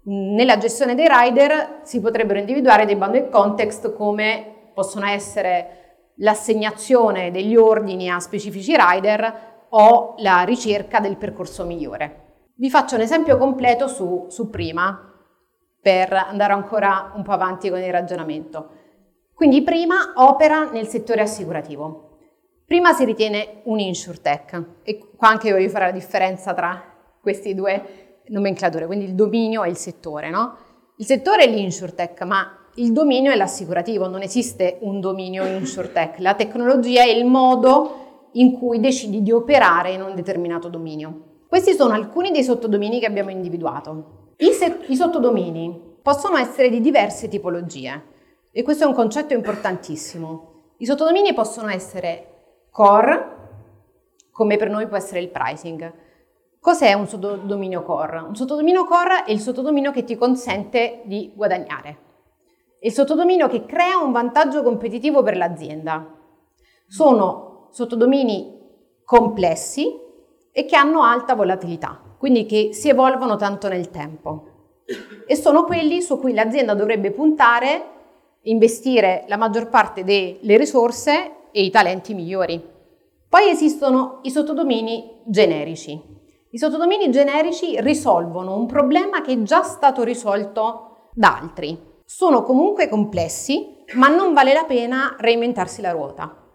nella 0.02 0.58
gestione 0.58 0.94
dei 0.94 1.08
rider 1.08 1.80
si 1.82 2.00
potrebbero 2.00 2.38
individuare 2.38 2.84
dei 2.84 2.96
bounded 2.96 3.30
context 3.30 3.94
come 3.94 4.70
possono 4.74 5.06
essere 5.06 6.12
l'assegnazione 6.16 7.30
degli 7.30 7.56
ordini 7.56 8.10
a 8.10 8.20
specifici 8.20 8.76
rider 8.76 9.47
o 9.70 10.14
la 10.18 10.42
ricerca 10.42 11.00
del 11.00 11.16
percorso 11.16 11.64
migliore. 11.64 12.26
Vi 12.54 12.70
faccio 12.70 12.96
un 12.96 13.02
esempio 13.02 13.36
completo 13.36 13.86
su, 13.86 14.26
su 14.28 14.50
prima, 14.50 15.08
per 15.80 16.12
andare 16.12 16.52
ancora 16.52 17.12
un 17.14 17.22
po' 17.22 17.32
avanti 17.32 17.70
con 17.70 17.80
il 17.80 17.92
ragionamento. 17.92 18.70
Quindi 19.32 19.62
prima 19.62 20.12
opera 20.16 20.70
nel 20.70 20.88
settore 20.88 21.20
assicurativo. 21.22 22.18
Prima 22.66 22.92
si 22.92 23.04
ritiene 23.04 23.62
un 23.64 23.78
insurtech 23.78 24.80
e 24.82 24.98
qua 25.16 25.28
anche 25.28 25.52
voglio 25.52 25.68
fare 25.68 25.86
la 25.86 25.92
differenza 25.92 26.52
tra 26.52 26.82
queste 27.20 27.54
due 27.54 28.20
nomenclature, 28.26 28.86
quindi 28.86 29.06
il 29.06 29.14
dominio 29.14 29.62
e 29.62 29.70
il 29.70 29.76
settore, 29.76 30.28
no? 30.28 30.56
Il 30.96 31.06
settore 31.06 31.44
è 31.44 31.48
l'insurtech, 31.48 32.22
ma 32.22 32.66
il 32.74 32.92
dominio 32.92 33.30
è 33.30 33.36
l'assicurativo, 33.36 34.08
non 34.08 34.22
esiste 34.22 34.78
un 34.80 35.00
dominio 35.00 35.46
insurtech. 35.46 36.18
La 36.18 36.34
tecnologia 36.34 37.02
è 37.02 37.08
il 37.08 37.24
modo 37.24 38.07
in 38.32 38.58
cui 38.58 38.80
decidi 38.80 39.22
di 39.22 39.32
operare 39.32 39.92
in 39.92 40.02
un 40.02 40.14
determinato 40.14 40.68
dominio. 40.68 41.44
Questi 41.48 41.72
sono 41.72 41.94
alcuni 41.94 42.30
dei 42.30 42.44
sottodomini 42.44 43.00
che 43.00 43.06
abbiamo 43.06 43.30
individuato. 43.30 44.32
I, 44.38 44.52
se- 44.52 44.80
i 44.88 44.96
sottodomini 44.96 45.96
possono 46.02 46.36
essere 46.36 46.68
di 46.68 46.80
diverse 46.80 47.28
tipologie 47.28 48.02
e 48.50 48.62
questo 48.62 48.84
è 48.84 48.86
un 48.86 48.94
concetto 48.94 49.34
importantissimo. 49.34 50.74
I 50.78 50.86
sottodomini 50.86 51.34
possono 51.34 51.68
essere 51.68 52.66
core, 52.70 53.36
come 54.30 54.56
per 54.56 54.70
noi 54.70 54.86
può 54.86 54.96
essere 54.96 55.20
il 55.20 55.30
pricing. 55.30 55.92
Cos'è 56.60 56.92
un 56.92 57.06
sottodominio 57.06 57.82
core? 57.82 58.18
Un 58.18 58.36
sottodominio 58.36 58.84
core 58.84 59.24
è 59.24 59.30
il 59.30 59.40
sottodominio 59.40 59.90
che 59.90 60.04
ti 60.04 60.16
consente 60.16 61.02
di 61.04 61.32
guadagnare 61.34 62.06
il 62.80 62.92
sottodominio 62.92 63.48
che 63.48 63.64
crea 63.64 63.98
un 63.98 64.12
vantaggio 64.12 64.62
competitivo 64.62 65.22
per 65.22 65.36
l'azienda. 65.36 66.14
Sono 66.86 67.47
sottodomini 67.70 68.56
complessi 69.04 69.98
e 70.52 70.64
che 70.64 70.76
hanno 70.76 71.02
alta 71.02 71.34
volatilità, 71.34 72.00
quindi 72.18 72.46
che 72.46 72.70
si 72.72 72.88
evolvono 72.88 73.36
tanto 73.36 73.68
nel 73.68 73.90
tempo. 73.90 74.44
E 75.26 75.36
sono 75.36 75.64
quelli 75.64 76.00
su 76.00 76.18
cui 76.18 76.32
l'azienda 76.32 76.74
dovrebbe 76.74 77.10
puntare, 77.10 77.96
investire 78.42 79.24
la 79.28 79.36
maggior 79.36 79.68
parte 79.68 80.04
delle 80.04 80.56
risorse 80.56 81.50
e 81.50 81.62
i 81.62 81.70
talenti 81.70 82.14
migliori. 82.14 82.62
Poi 83.28 83.50
esistono 83.50 84.20
i 84.22 84.30
sottodomini 84.30 85.20
generici. 85.26 86.00
I 86.50 86.58
sottodomini 86.58 87.10
generici 87.10 87.78
risolvono 87.80 88.56
un 88.56 88.66
problema 88.66 89.20
che 89.20 89.32
è 89.32 89.42
già 89.42 89.62
stato 89.62 90.02
risolto 90.02 91.10
da 91.12 91.36
altri 91.36 91.88
sono 92.10 92.42
comunque 92.42 92.88
complessi, 92.88 93.84
ma 93.96 94.08
non 94.08 94.32
vale 94.32 94.54
la 94.54 94.64
pena 94.64 95.14
reinventarsi 95.18 95.82
la 95.82 95.90
ruota. 95.90 96.47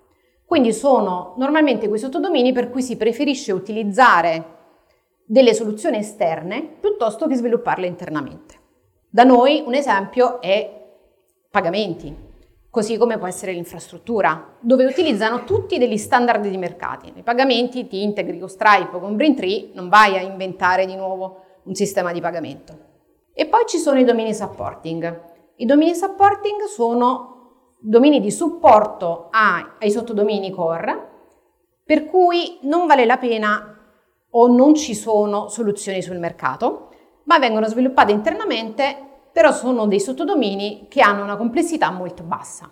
Quindi 0.54 0.72
sono 0.72 1.34
normalmente 1.38 1.88
quei 1.88 2.00
sottodomini 2.00 2.52
per 2.52 2.70
cui 2.70 2.84
si 2.84 2.96
preferisce 2.96 3.52
utilizzare 3.52 4.46
delle 5.26 5.52
soluzioni 5.52 5.98
esterne 5.98 6.62
piuttosto 6.80 7.26
che 7.26 7.34
svilupparle 7.34 7.88
internamente. 7.88 8.60
Da 9.10 9.24
noi 9.24 9.64
un 9.66 9.74
esempio 9.74 10.40
è 10.42 10.92
pagamenti, 11.50 12.16
così 12.70 12.98
come 12.98 13.18
può 13.18 13.26
essere 13.26 13.52
l'infrastruttura, 13.52 14.58
dove 14.60 14.86
utilizzano 14.86 15.44
tutti 15.44 15.80
degli 15.80 15.98
standard 15.98 16.46
di 16.48 16.58
mercati. 16.58 17.10
Nei 17.12 17.24
pagamenti 17.24 17.88
ti 17.88 18.04
integri 18.04 18.38
con 18.38 18.48
Stripe 18.48 18.96
o 18.96 19.00
con 19.00 19.16
Braintree, 19.16 19.72
non 19.74 19.90
vai 19.90 20.18
a 20.18 20.22
inventare 20.22 20.86
di 20.86 20.96
nuovo 20.96 21.46
un 21.64 21.74
sistema 21.74 22.12
di 22.12 22.22
pagamento. 22.22 22.78
E 23.34 23.48
poi 23.48 23.64
ci 23.66 23.80
sono 23.80 23.98
i 23.98 24.04
domini 24.04 24.36
supporting, 24.36 25.32
i 25.56 25.66
domini 25.66 25.96
supporting 25.96 26.66
sono 26.66 27.33
domini 27.86 28.22
di 28.22 28.32
supporto 28.32 29.28
ai 29.32 29.92
sottodomini 29.92 30.52
core, 30.52 31.10
per 31.84 32.06
cui 32.06 32.60
non 32.62 32.88
vale 32.88 33.06
la 33.06 33.18
pena 33.18 33.78
o 34.30 34.48
non 34.48 34.74
ci 34.74 34.96
sono 34.96 35.50
soluzioni 35.50 36.02
sul 36.02 36.18
mercato, 36.18 36.90
ma 37.26 37.40
vengono 37.40 37.68
sviluppate 37.68 38.14
internamente, 38.14 38.96
però 39.34 39.52
sono 39.52 39.86
dei 39.86 40.00
sottodomini 40.00 40.88
che 40.90 41.02
hanno 41.02 41.24
una 41.24 41.36
complessità 41.36 41.92
molto 41.92 42.24
bassa. 42.24 42.70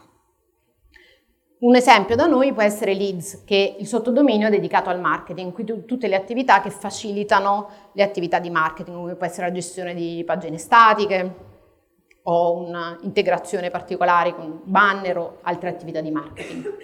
Un 1.59 1.75
esempio 1.75 2.15
da 2.15 2.25
noi 2.25 2.53
può 2.53 2.63
essere 2.63 2.93
Leads, 2.95 3.43
che 3.43 3.75
è 3.75 3.81
il 3.81 3.87
sottodominio 3.87 4.49
dedicato 4.49 4.89
al 4.89 4.99
marketing, 4.99 5.51
quindi 5.51 5.85
tutte 5.85 6.07
le 6.07 6.15
attività 6.15 6.61
che 6.61 6.69
facilitano 6.69 7.67
le 7.93 8.01
attività 8.01 8.39
di 8.39 8.49
marketing, 8.49 8.95
come 8.95 9.15
può 9.15 9.25
essere 9.25 9.47
la 9.47 9.53
gestione 9.53 9.93
di 9.93 10.23
pagine 10.25 10.57
statiche, 10.57 11.50
o 12.23 12.57
un'integrazione 12.57 13.69
particolare 13.69 14.35
con 14.35 14.61
banner 14.63 15.17
o 15.17 15.37
altre 15.41 15.69
attività 15.69 16.01
di 16.01 16.11
marketing. 16.11 16.77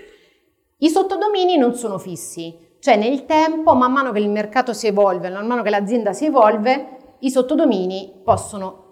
I 0.78 0.90
sottodomini 0.90 1.58
non 1.58 1.74
sono 1.76 1.98
fissi, 1.98 2.76
cioè 2.80 2.96
nel 2.96 3.26
tempo, 3.26 3.76
man 3.76 3.92
mano 3.92 4.12
che 4.12 4.20
il 4.20 4.30
mercato 4.30 4.74
si 4.74 4.88
evolve, 4.88 5.30
man 5.30 5.48
mano 5.48 5.64
che 5.64 5.70
l'azienda 5.70 6.14
si 6.14 6.26
evolve, 6.26 7.16
i 7.20 7.30
sottodomini 7.30 8.22
possono 8.24 8.86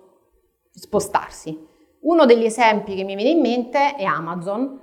spostarsi. 0.72 1.74
Uno 2.02 2.26
degli 2.26 2.46
esempi 2.46 2.96
che 2.96 3.04
mi 3.04 3.16
viene 3.16 3.32
in 3.32 3.40
mente 3.40 3.96
è 3.96 4.04
Amazon. 4.04 4.80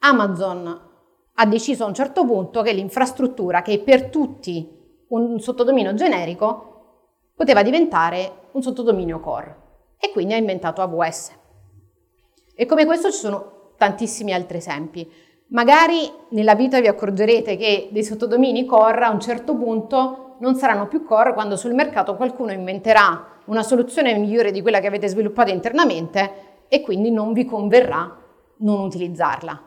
Amazon 0.00 0.86
ha 1.34 1.46
deciso 1.46 1.84
a 1.84 1.86
un 1.86 1.94
certo 1.94 2.24
punto 2.24 2.62
che 2.62 2.72
l'infrastruttura, 2.72 3.62
che 3.62 3.74
è 3.74 3.78
per 3.80 4.08
tutti 4.08 4.76
un 5.08 5.38
sottodominio 5.40 5.94
generico, 5.94 7.30
poteva 7.34 7.62
diventare 7.62 8.48
un 8.52 8.62
sottodominio 8.62 9.20
core 9.20 9.67
e 9.98 10.10
quindi 10.12 10.34
ha 10.34 10.36
inventato 10.36 10.80
AWS. 10.82 11.32
E 12.54 12.66
come 12.66 12.86
questo 12.86 13.10
ci 13.10 13.18
sono 13.18 13.72
tantissimi 13.76 14.32
altri 14.32 14.58
esempi. 14.58 15.10
Magari 15.48 16.10
nella 16.30 16.54
vita 16.54 16.80
vi 16.80 16.88
accorgerete 16.88 17.56
che 17.56 17.88
dei 17.90 18.04
sottodomini 18.04 18.64
core 18.64 19.04
a 19.04 19.10
un 19.10 19.20
certo 19.20 19.54
punto 19.54 20.36
non 20.40 20.56
saranno 20.56 20.86
più 20.86 21.04
core 21.04 21.32
quando 21.32 21.56
sul 21.56 21.74
mercato 21.74 22.16
qualcuno 22.16 22.52
inventerà 22.52 23.40
una 23.46 23.62
soluzione 23.62 24.16
migliore 24.16 24.50
di 24.50 24.60
quella 24.60 24.80
che 24.80 24.86
avete 24.86 25.08
sviluppato 25.08 25.50
internamente 25.50 26.66
e 26.68 26.82
quindi 26.82 27.10
non 27.10 27.32
vi 27.32 27.44
converrà 27.44 28.16
non 28.58 28.80
utilizzarla. 28.80 29.62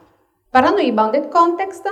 Parlando 0.49 0.81
di 0.81 0.91
bounded 0.91 1.29
context, 1.29 1.87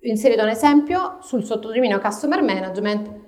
inserito 0.00 0.42
un 0.42 0.48
esempio 0.48 1.18
sul 1.20 1.44
sottodominio 1.44 2.00
customer 2.00 2.42
management 2.42 3.24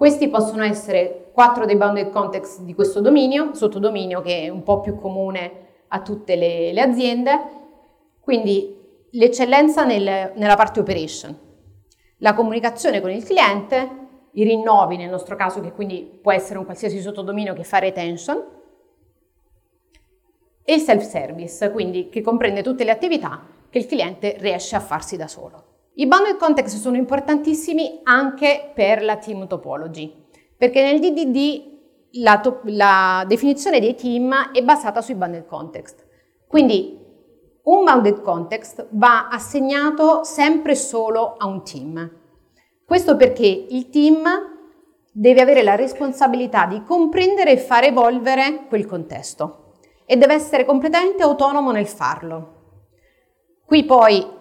questi 0.00 0.28
possono 0.28 0.64
essere 0.64 1.19
quattro 1.32 1.64
dei 1.66 1.76
bounded 1.76 2.10
context 2.10 2.60
di 2.60 2.74
questo 2.74 3.00
dominio, 3.00 3.54
sottodominio 3.54 4.20
che 4.20 4.42
è 4.42 4.48
un 4.48 4.62
po' 4.62 4.80
più 4.80 4.96
comune 4.96 5.68
a 5.88 6.02
tutte 6.02 6.36
le, 6.36 6.72
le 6.72 6.80
aziende, 6.80 7.40
quindi 8.20 8.76
l'eccellenza 9.10 9.84
nel, 9.84 10.32
nella 10.34 10.56
parte 10.56 10.80
operation, 10.80 11.36
la 12.18 12.34
comunicazione 12.34 13.00
con 13.00 13.10
il 13.10 13.24
cliente, 13.24 13.98
i 14.32 14.44
rinnovi 14.44 14.96
nel 14.96 15.10
nostro 15.10 15.36
caso 15.36 15.60
che 15.60 15.72
quindi 15.72 16.18
può 16.20 16.32
essere 16.32 16.58
un 16.58 16.64
qualsiasi 16.64 17.00
sottodominio 17.00 17.54
che 17.54 17.64
fa 17.64 17.78
retention, 17.78 18.58
e 20.62 20.74
il 20.74 20.80
self-service, 20.80 21.72
quindi 21.72 22.08
che 22.08 22.20
comprende 22.20 22.62
tutte 22.62 22.84
le 22.84 22.92
attività 22.92 23.44
che 23.68 23.78
il 23.78 23.86
cliente 23.86 24.36
riesce 24.38 24.76
a 24.76 24.80
farsi 24.80 25.16
da 25.16 25.26
solo. 25.26 25.64
I 25.94 26.06
bounded 26.06 26.36
context 26.36 26.76
sono 26.76 26.96
importantissimi 26.96 28.00
anche 28.04 28.70
per 28.72 29.02
la 29.02 29.16
team 29.16 29.48
topology, 29.48 30.19
perché 30.60 30.82
nel 30.82 31.00
DDD 31.00 32.18
la, 32.20 32.38
to- 32.38 32.60
la 32.64 33.24
definizione 33.26 33.80
dei 33.80 33.94
team 33.94 34.52
è 34.52 34.62
basata 34.62 35.00
sui 35.00 35.14
bounded 35.14 35.46
context. 35.46 36.06
Quindi 36.46 36.98
un 37.62 37.82
bounded 37.82 38.20
context 38.20 38.88
va 38.90 39.28
assegnato 39.28 40.22
sempre 40.22 40.74
solo 40.74 41.36
a 41.38 41.46
un 41.46 41.64
team. 41.64 42.10
Questo 42.84 43.16
perché 43.16 43.46
il 43.46 43.88
team 43.88 44.22
deve 45.10 45.40
avere 45.40 45.62
la 45.62 45.76
responsabilità 45.76 46.66
di 46.66 46.82
comprendere 46.82 47.52
e 47.52 47.56
far 47.56 47.84
evolvere 47.84 48.66
quel 48.68 48.84
contesto 48.84 49.72
e 50.04 50.18
deve 50.18 50.34
essere 50.34 50.66
completamente 50.66 51.22
autonomo 51.22 51.70
nel 51.70 51.86
farlo. 51.86 52.58
Qui 53.64 53.84
poi 53.86 54.38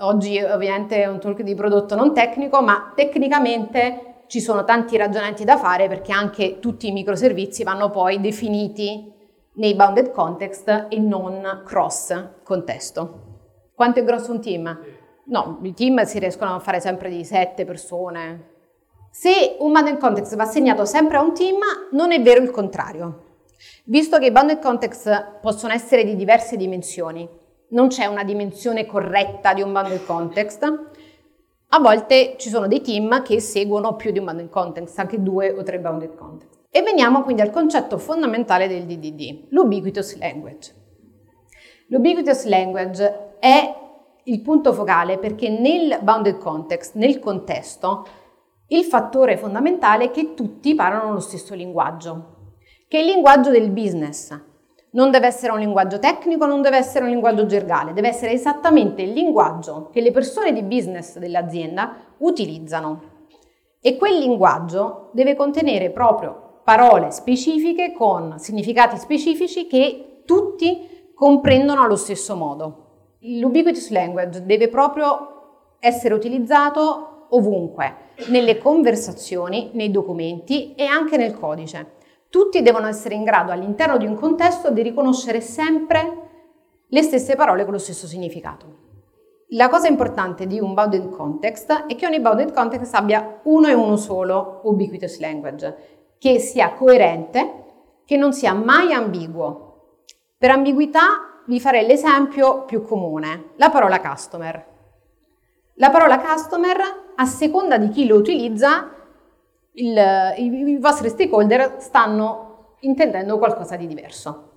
Oggi 0.00 0.38
ovviamente 0.38 1.02
è 1.02 1.06
un 1.06 1.18
talk 1.20 1.40
di 1.40 1.54
prodotto 1.54 1.94
non 1.94 2.12
tecnico, 2.12 2.60
ma 2.60 2.92
tecnicamente 2.94 4.09
ci 4.30 4.40
sono 4.40 4.62
tanti 4.64 4.96
ragionamenti 4.96 5.42
da 5.42 5.58
fare 5.58 5.88
perché 5.88 6.12
anche 6.12 6.60
tutti 6.60 6.86
i 6.86 6.92
microservizi 6.92 7.64
vanno 7.64 7.90
poi 7.90 8.20
definiti 8.20 9.12
nei 9.54 9.74
bounded 9.74 10.12
context 10.12 10.86
e 10.88 11.00
non 11.00 11.62
cross 11.66 12.14
contesto. 12.44 13.72
Quanto 13.74 13.98
è 13.98 14.04
grosso 14.04 14.30
un 14.30 14.40
team? 14.40 14.80
No, 15.24 15.58
i 15.62 15.74
team 15.74 16.04
si 16.04 16.20
riescono 16.20 16.54
a 16.54 16.60
fare 16.60 16.78
sempre 16.78 17.10
di 17.10 17.24
sette 17.24 17.64
persone. 17.64 18.50
Se 19.10 19.56
un 19.58 19.72
bounded 19.72 19.98
context 19.98 20.36
va 20.36 20.44
assegnato 20.44 20.84
sempre 20.84 21.16
a 21.16 21.22
un 21.22 21.34
team, 21.34 21.58
non 21.90 22.12
è 22.12 22.22
vero 22.22 22.40
il 22.40 22.52
contrario. 22.52 23.24
Visto 23.86 24.18
che 24.18 24.26
i 24.26 24.30
bounded 24.30 24.60
context 24.60 25.38
possono 25.40 25.72
essere 25.72 26.04
di 26.04 26.14
diverse 26.14 26.56
dimensioni, 26.56 27.28
non 27.70 27.88
c'è 27.88 28.06
una 28.06 28.22
dimensione 28.22 28.86
corretta 28.86 29.54
di 29.54 29.62
un 29.62 29.72
bundle 29.72 30.04
context. 30.04 30.88
A 31.72 31.78
volte 31.78 32.34
ci 32.36 32.48
sono 32.48 32.66
dei 32.66 32.80
team 32.80 33.22
che 33.22 33.40
seguono 33.40 33.94
più 33.94 34.10
di 34.10 34.18
un 34.18 34.24
bundle 34.24 34.48
context, 34.48 34.98
anche 34.98 35.22
due 35.22 35.52
o 35.52 35.62
tre 35.62 35.78
bounded 35.78 36.16
context. 36.16 36.62
E 36.68 36.82
veniamo 36.82 37.22
quindi 37.22 37.42
al 37.42 37.50
concetto 37.50 37.96
fondamentale 37.96 38.66
del 38.66 38.86
DDD, 38.86 39.46
l'ubiquitous 39.50 40.18
language. 40.18 40.74
L'ubiquitous 41.86 42.44
language 42.46 43.36
è 43.38 43.74
il 44.24 44.40
punto 44.42 44.72
focale 44.72 45.18
perché 45.18 45.48
nel 45.48 46.00
bounded 46.02 46.38
context, 46.38 46.96
nel 46.96 47.20
contesto, 47.20 48.04
il 48.66 48.82
fattore 48.82 49.36
fondamentale 49.36 50.06
è 50.06 50.10
che 50.10 50.34
tutti 50.34 50.74
parlano 50.74 51.12
lo 51.12 51.20
stesso 51.20 51.54
linguaggio. 51.54 52.38
che 52.88 52.98
è 52.98 53.00
il 53.02 53.06
linguaggio 53.06 53.50
del 53.50 53.70
business. 53.70 54.36
Non 54.92 55.12
deve 55.12 55.28
essere 55.28 55.52
un 55.52 55.60
linguaggio 55.60 56.00
tecnico, 56.00 56.46
non 56.46 56.62
deve 56.62 56.76
essere 56.76 57.04
un 57.04 57.10
linguaggio 57.10 57.46
gergale, 57.46 57.92
deve 57.92 58.08
essere 58.08 58.32
esattamente 58.32 59.02
il 59.02 59.12
linguaggio 59.12 59.88
che 59.92 60.00
le 60.00 60.10
persone 60.10 60.52
di 60.52 60.62
business 60.62 61.18
dell'azienda 61.18 61.94
utilizzano. 62.18 63.18
E 63.80 63.96
quel 63.96 64.18
linguaggio 64.18 65.10
deve 65.12 65.36
contenere 65.36 65.90
proprio 65.90 66.62
parole 66.64 67.12
specifiche 67.12 67.92
con 67.92 68.38
significati 68.38 68.96
specifici 68.98 69.66
che 69.66 70.22
tutti 70.26 71.12
comprendono 71.14 71.82
allo 71.82 71.96
stesso 71.96 72.34
modo. 72.34 73.16
L'ubiquitous 73.20 73.90
language 73.90 74.44
deve 74.44 74.68
proprio 74.68 75.76
essere 75.78 76.14
utilizzato 76.14 77.26
ovunque, 77.30 77.94
nelle 78.28 78.58
conversazioni, 78.58 79.70
nei 79.74 79.90
documenti 79.90 80.74
e 80.74 80.84
anche 80.84 81.16
nel 81.16 81.38
codice. 81.38 81.98
Tutti 82.30 82.62
devono 82.62 82.86
essere 82.86 83.16
in 83.16 83.24
grado 83.24 83.50
all'interno 83.50 83.96
di 83.98 84.06
un 84.06 84.14
contesto 84.14 84.70
di 84.70 84.82
riconoscere 84.82 85.40
sempre 85.40 86.28
le 86.86 87.02
stesse 87.02 87.34
parole 87.34 87.64
con 87.64 87.72
lo 87.72 87.78
stesso 87.78 88.06
significato. 88.06 88.78
La 89.48 89.68
cosa 89.68 89.88
importante 89.88 90.46
di 90.46 90.60
un 90.60 90.72
bounded 90.72 91.10
context 91.10 91.86
è 91.86 91.96
che 91.96 92.06
ogni 92.06 92.20
bounded 92.20 92.52
context 92.52 92.94
abbia 92.94 93.40
uno 93.42 93.66
e 93.66 93.74
uno 93.74 93.96
solo 93.96 94.60
ubiquitous 94.62 95.18
language, 95.18 95.76
che 96.18 96.38
sia 96.38 96.72
coerente, 96.74 97.64
che 98.04 98.16
non 98.16 98.32
sia 98.32 98.54
mai 98.54 98.92
ambiguo. 98.92 99.96
Per 100.38 100.50
ambiguità 100.50 101.42
vi 101.46 101.58
farei 101.58 101.84
l'esempio 101.84 102.64
più 102.64 102.82
comune, 102.82 103.50
la 103.56 103.70
parola 103.70 104.00
customer. 104.00 104.66
La 105.74 105.90
parola 105.90 106.20
customer, 106.20 106.78
a 107.16 107.24
seconda 107.24 107.76
di 107.76 107.88
chi 107.88 108.06
lo 108.06 108.14
utilizza, 108.14 108.99
il, 109.72 110.34
i, 110.36 110.44
i 110.44 110.78
vostri 110.78 111.08
stakeholder 111.08 111.76
stanno 111.78 112.76
intendendo 112.80 113.38
qualcosa 113.38 113.76
di 113.76 113.86
diverso. 113.86 114.52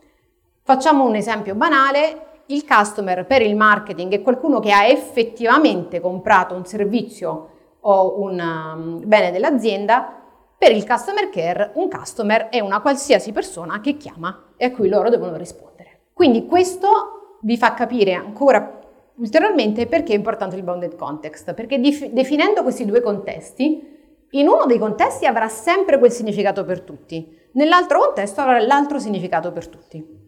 Facciamo 0.64 1.06
un 1.06 1.16
esempio 1.16 1.56
banale, 1.56 2.42
il 2.48 2.66
customer 2.66 3.26
per 3.26 3.42
il 3.42 3.56
marketing 3.56 4.14
è 4.14 4.22
qualcuno 4.22 4.60
che 4.60 4.72
ha 4.72 4.86
effettivamente 4.86 6.00
comprato 6.00 6.56
un 6.56 6.66
servizio 6.66 7.50
o 7.82 8.22
un 8.22 8.40
um, 8.40 9.08
bene 9.08 9.32
dell'azienda, 9.32 10.22
per 10.58 10.72
il 10.72 10.88
customer 10.88 11.30
care 11.30 11.72
un 11.74 11.90
customer 11.90 12.48
è 12.48 12.62
una 12.62 12.80
qualsiasi 12.80 13.34
persona 13.34 13.82
che 13.82 13.98
chiama 13.98 14.54
e 14.56 14.66
a 14.66 14.72
cui 14.72 14.88
loro 14.88 15.10
devono 15.10 15.36
rispondere. 15.36 16.04
Quindi 16.14 16.46
questo 16.46 17.38
vi 17.42 17.58
fa 17.58 17.74
capire 17.74 18.14
ancora 18.14 18.80
ulteriormente 19.16 19.86
perché 19.88 20.14
è 20.14 20.16
importante 20.16 20.56
il 20.56 20.64
bounded 20.64 20.96
context, 20.96 21.54
perché 21.54 21.80
dif- 21.80 22.08
definendo 22.08 22.62
questi 22.62 22.86
due 22.86 23.02
contesti 23.02 23.93
in 24.36 24.48
uno 24.48 24.66
dei 24.66 24.80
contesti 24.80 25.26
avrà 25.26 25.48
sempre 25.48 26.00
quel 26.00 26.12
significato 26.12 26.64
per 26.66 26.82
tutti, 26.82 27.50
nell'altro 27.54 28.00
contesto 28.00 28.42
avrà 28.42 28.60
l'altro 28.60 29.00
significato 29.00 29.52
per 29.52 29.68
tutti. 29.68 30.22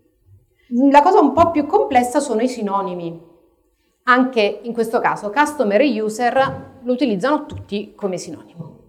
La 0.89 1.01
cosa 1.01 1.19
un 1.19 1.33
po' 1.33 1.51
più 1.51 1.65
complessa 1.65 2.19
sono 2.19 2.41
i 2.41 2.47
sinonimi. 2.47 3.33
Anche 4.07 4.59
in 4.61 4.73
questo 4.73 4.99
caso 4.99 5.31
customer 5.31 5.81
e 5.81 6.01
user 6.01 6.79
lo 6.83 6.91
utilizzano 6.91 7.45
tutti 7.47 7.93
come 7.95 8.17
sinonimo, 8.17 8.79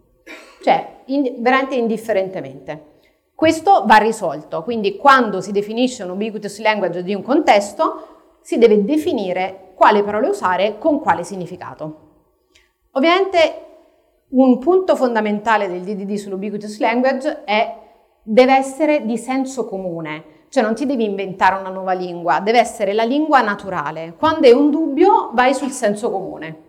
cioè 0.62 1.02
in, 1.06 1.36
veramente 1.38 1.74
indifferentemente. 1.74 2.94
Questo 3.34 3.84
va 3.86 3.96
risolto, 3.96 4.62
quindi 4.62 4.96
quando 4.96 5.40
si 5.40 5.52
definisce 5.52 6.02
un 6.02 6.10
ubiquitous 6.10 6.60
language 6.60 7.02
di 7.02 7.14
un 7.14 7.22
contesto 7.22 8.38
si 8.42 8.58
deve 8.58 8.84
definire 8.84 9.72
quale 9.74 10.02
parole 10.02 10.28
usare 10.28 10.76
con 10.78 11.00
quale 11.00 11.24
significato. 11.24 12.04
Ovviamente 12.92 13.65
un 14.28 14.58
punto 14.58 14.96
fondamentale 14.96 15.68
del 15.68 15.82
DDD 15.82 16.14
sull'ubiquitous 16.14 16.80
language 16.80 17.44
è 17.44 17.84
deve 18.22 18.56
essere 18.56 19.04
di 19.06 19.16
senso 19.18 19.66
comune, 19.66 20.24
cioè 20.48 20.64
non 20.64 20.74
ti 20.74 20.84
devi 20.84 21.04
inventare 21.04 21.60
una 21.60 21.70
nuova 21.70 21.92
lingua, 21.92 22.40
deve 22.40 22.58
essere 22.58 22.92
la 22.92 23.04
lingua 23.04 23.40
naturale. 23.40 24.14
Quando 24.18 24.48
hai 24.48 24.52
un 24.52 24.70
dubbio 24.70 25.30
vai 25.32 25.54
sul 25.54 25.70
senso 25.70 26.10
comune. 26.10 26.64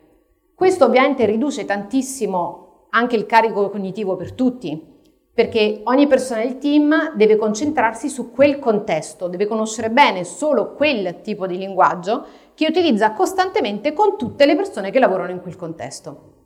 Questo 0.53 0.85
ovviamente 0.85 1.25
riduce 1.25 1.65
tantissimo 1.65 2.85
anche 2.91 3.15
il 3.15 3.25
carico 3.25 3.69
cognitivo 3.71 4.15
per 4.15 4.33
tutti, 4.33 4.95
perché 5.33 5.81
ogni 5.85 6.05
persona 6.05 6.41
del 6.41 6.59
team 6.59 7.15
deve 7.15 7.37
concentrarsi 7.37 8.07
su 8.07 8.31
quel 8.31 8.59
contesto, 8.59 9.27
deve 9.27 9.47
conoscere 9.47 9.89
bene 9.89 10.23
solo 10.23 10.73
quel 10.73 11.21
tipo 11.21 11.47
di 11.47 11.57
linguaggio 11.57 12.25
che 12.53 12.67
utilizza 12.67 13.13
costantemente 13.13 13.93
con 13.93 14.15
tutte 14.15 14.45
le 14.45 14.55
persone 14.55 14.91
che 14.91 14.99
lavorano 14.99 15.31
in 15.31 15.41
quel 15.41 15.55
contesto. 15.55 16.36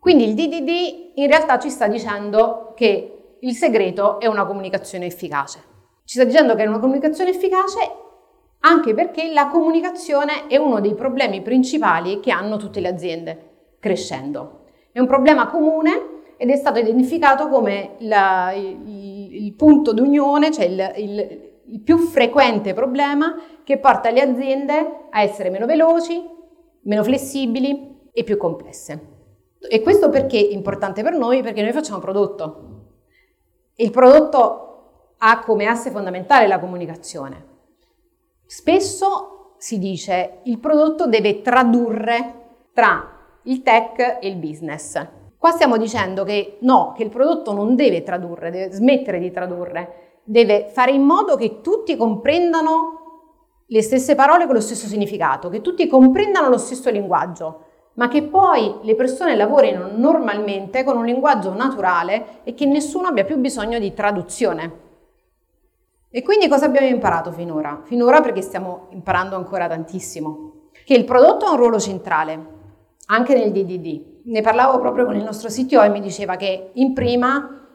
Quindi 0.00 0.24
il 0.24 0.34
DDD 0.34 1.10
in 1.16 1.26
realtà 1.26 1.58
ci 1.58 1.68
sta 1.68 1.86
dicendo 1.86 2.72
che 2.74 3.36
il 3.38 3.54
segreto 3.54 4.18
è 4.18 4.26
una 4.26 4.46
comunicazione 4.46 5.04
efficace. 5.04 5.62
Ci 6.04 6.16
sta 6.16 6.24
dicendo 6.24 6.54
che 6.54 6.64
è 6.64 6.66
una 6.66 6.78
comunicazione 6.78 7.30
efficace 7.30 7.78
anche 8.60 8.94
perché 8.94 9.32
la 9.32 9.48
comunicazione 9.48 10.46
è 10.46 10.56
uno 10.56 10.80
dei 10.80 10.94
problemi 10.94 11.40
principali 11.42 12.20
che 12.20 12.30
hanno 12.30 12.56
tutte 12.56 12.80
le 12.80 12.88
aziende 12.88 13.48
crescendo. 13.78 14.64
È 14.92 14.98
un 14.98 15.06
problema 15.06 15.48
comune 15.48 16.18
ed 16.36 16.50
è 16.50 16.56
stato 16.56 16.78
identificato 16.78 17.48
come 17.48 17.96
la, 17.98 18.52
il, 18.54 19.44
il, 19.44 19.52
punto 19.54 19.92
d'unione, 19.92 20.50
cioè 20.50 20.64
il, 20.64 20.92
il, 20.96 21.40
il 21.66 21.80
più 21.80 21.98
frequente 21.98 22.72
problema 22.72 23.36
che 23.62 23.78
porta 23.78 24.10
le 24.10 24.22
aziende 24.22 25.06
a 25.10 25.22
essere 25.22 25.50
meno 25.50 25.66
veloci, 25.66 26.22
meno 26.82 27.02
flessibili 27.02 28.08
e 28.12 28.24
più 28.24 28.36
complesse. 28.36 29.19
E 29.68 29.82
questo 29.82 30.08
perché 30.08 30.38
è 30.38 30.52
importante 30.52 31.02
per 31.02 31.12
noi? 31.12 31.42
Perché 31.42 31.62
noi 31.62 31.72
facciamo 31.72 31.98
prodotto. 31.98 32.68
Il 33.74 33.90
prodotto 33.90 35.14
ha 35.18 35.40
come 35.40 35.66
asse 35.66 35.90
fondamentale 35.90 36.46
la 36.46 36.58
comunicazione. 36.58 37.46
Spesso 38.46 39.54
si 39.58 39.78
dice 39.78 40.38
il 40.44 40.58
prodotto 40.58 41.06
deve 41.06 41.42
tradurre 41.42 42.34
tra 42.72 43.18
il 43.42 43.62
tech 43.62 44.18
e 44.20 44.28
il 44.28 44.36
business. 44.36 45.06
Qua 45.36 45.50
stiamo 45.50 45.76
dicendo 45.76 46.24
che 46.24 46.56
no, 46.60 46.92
che 46.96 47.02
il 47.02 47.10
prodotto 47.10 47.52
non 47.52 47.76
deve 47.76 48.02
tradurre, 48.02 48.50
deve 48.50 48.72
smettere 48.72 49.18
di 49.18 49.30
tradurre, 49.30 50.20
deve 50.24 50.68
fare 50.70 50.92
in 50.92 51.02
modo 51.02 51.36
che 51.36 51.60
tutti 51.60 51.96
comprendano 51.96 52.98
le 53.66 53.82
stesse 53.82 54.14
parole 54.14 54.46
con 54.46 54.54
lo 54.54 54.60
stesso 54.60 54.86
significato, 54.86 55.48
che 55.48 55.60
tutti 55.60 55.86
comprendano 55.86 56.48
lo 56.48 56.58
stesso 56.58 56.90
linguaggio 56.90 57.66
ma 58.00 58.08
che 58.08 58.22
poi 58.22 58.76
le 58.80 58.94
persone 58.94 59.36
lavorino 59.36 59.90
normalmente 59.94 60.84
con 60.84 60.96
un 60.96 61.04
linguaggio 61.04 61.52
naturale 61.52 62.40
e 62.44 62.54
che 62.54 62.64
nessuno 62.64 63.08
abbia 63.08 63.24
più 63.24 63.36
bisogno 63.36 63.78
di 63.78 63.92
traduzione. 63.92 64.88
E 66.08 66.22
quindi 66.22 66.48
cosa 66.48 66.64
abbiamo 66.64 66.86
imparato 66.86 67.30
finora? 67.30 67.82
Finora 67.84 68.22
perché 68.22 68.40
stiamo 68.40 68.86
imparando 68.92 69.36
ancora 69.36 69.68
tantissimo. 69.68 70.68
Che 70.82 70.94
il 70.94 71.04
prodotto 71.04 71.44
ha 71.44 71.50
un 71.50 71.58
ruolo 71.58 71.78
centrale, 71.78 72.46
anche 73.08 73.34
nel 73.34 73.52
DDD. 73.52 74.22
Ne 74.24 74.40
parlavo 74.40 74.80
proprio 74.80 75.04
con 75.04 75.16
il 75.16 75.22
nostro 75.22 75.50
CTO 75.50 75.82
e 75.82 75.90
mi 75.90 76.00
diceva 76.00 76.36
che 76.36 76.70
in 76.72 76.94
prima 76.94 77.66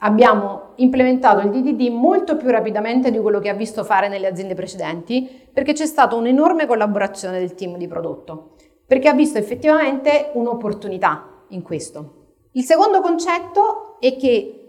abbiamo 0.00 0.72
implementato 0.76 1.40
il 1.40 1.48
DDD 1.48 1.88
molto 1.88 2.36
più 2.36 2.50
rapidamente 2.50 3.10
di 3.10 3.18
quello 3.18 3.38
che 3.38 3.48
ha 3.48 3.54
visto 3.54 3.82
fare 3.82 4.08
nelle 4.08 4.26
aziende 4.26 4.54
precedenti 4.54 5.48
perché 5.50 5.72
c'è 5.72 5.86
stata 5.86 6.16
un'enorme 6.16 6.66
collaborazione 6.66 7.38
del 7.38 7.54
team 7.54 7.78
di 7.78 7.88
prodotto 7.88 8.53
perché 8.86 9.08
ha 9.08 9.14
visto 9.14 9.38
effettivamente 9.38 10.30
un'opportunità 10.34 11.44
in 11.48 11.62
questo. 11.62 12.22
Il 12.52 12.64
secondo 12.64 13.00
concetto 13.00 13.96
è 14.00 14.16
che 14.16 14.60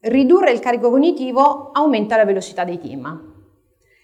ridurre 0.00 0.52
il 0.52 0.60
carico 0.60 0.90
cognitivo 0.90 1.70
aumenta 1.72 2.16
la 2.16 2.24
velocità 2.24 2.64
dei 2.64 2.78
team. 2.78 3.28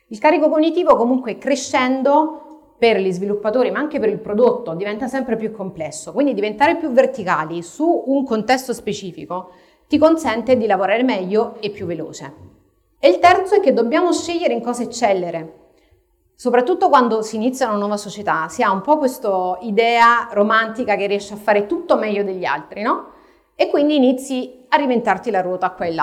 Il 0.09 0.19
carico 0.19 0.49
cognitivo 0.49 0.97
comunque 0.97 1.39
crescendo 1.39 2.75
per 2.79 2.99
gli 2.99 3.11
sviluppatori 3.11 3.71
ma 3.71 3.79
anche 3.79 3.99
per 3.99 4.11
il 4.11 4.19
prodotto 4.19 4.75
diventa 4.75 5.09
sempre 5.09 5.37
più 5.37 5.51
complesso, 5.51 6.13
quindi 6.13 6.35
diventare 6.35 6.77
più 6.77 6.91
verticali 6.91 7.63
su 7.63 8.05
un 8.07 8.25
contesto 8.25 8.73
specifico 8.73 9.51
ti 9.89 9.99
consente 9.99 10.57
di 10.57 10.67
lavorare 10.67 11.03
meglio 11.03 11.57
e 11.61 11.71
più 11.71 11.87
veloce. 11.87 12.35
E 12.99 13.09
il 13.09 13.19
terzo 13.19 13.55
è 13.55 13.61
che 13.61 13.73
dobbiamo 13.73 14.13
scegliere 14.13 14.53
in 14.53 14.63
cosa 14.63 14.83
eccellere, 14.83 15.66
Soprattutto 16.39 16.91
quando 16.91 17.23
si 17.23 17.37
inizia 17.37 17.69
una 17.69 17.79
nuova 17.79 17.97
società, 17.97 18.47
si 18.49 18.63
ha 18.63 18.71
un 18.71 18.83
po' 18.83 18.99
questa 18.99 19.57
idea 19.63 20.29
romantica 20.33 20.95
che 20.95 21.07
riesce 21.07 21.33
a 21.33 21.39
fare 21.39 21.65
tutto 21.65 21.97
meglio 21.97 22.25
degli 22.25 22.45
altri, 22.45 22.83
no? 22.83 23.13
E 23.55 23.71
quindi 23.71 23.97
inizi 23.97 24.67
a 24.69 24.77
riventarti 24.77 25.31
la 25.31 25.41
ruota 25.41 25.71
qua 25.71 25.87
e 25.87 25.95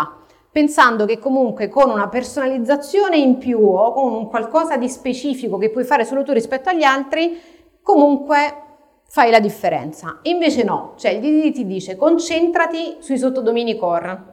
pensando 0.51 1.05
che 1.05 1.19
comunque 1.19 1.69
con 1.69 1.87
una 1.87 2.09
personalizzazione 2.09 3.15
in 3.15 3.37
più 3.37 3.59
o 3.59 3.93
con 3.93 4.11
un 4.11 4.27
qualcosa 4.27 4.75
di 4.75 4.89
specifico 4.89 5.59
che 5.59 5.69
puoi 5.69 5.83
fare 5.83 6.03
solo 6.03 6.23
tu 6.23 6.31
rispetto 6.31 6.69
agli 6.69 6.83
altri, 6.83 7.39
comunque 7.83 8.63
fai 9.05 9.29
la 9.29 9.39
differenza. 9.39 10.17
Invece 10.23 10.63
no, 10.63 10.93
cioè 10.95 11.11
il 11.11 11.19
DDD 11.19 11.53
ti 11.53 11.65
dice 11.67 11.95
concentrati 11.95 12.97
sui 13.01 13.19
sottodomini 13.19 13.77
core, 13.77 14.32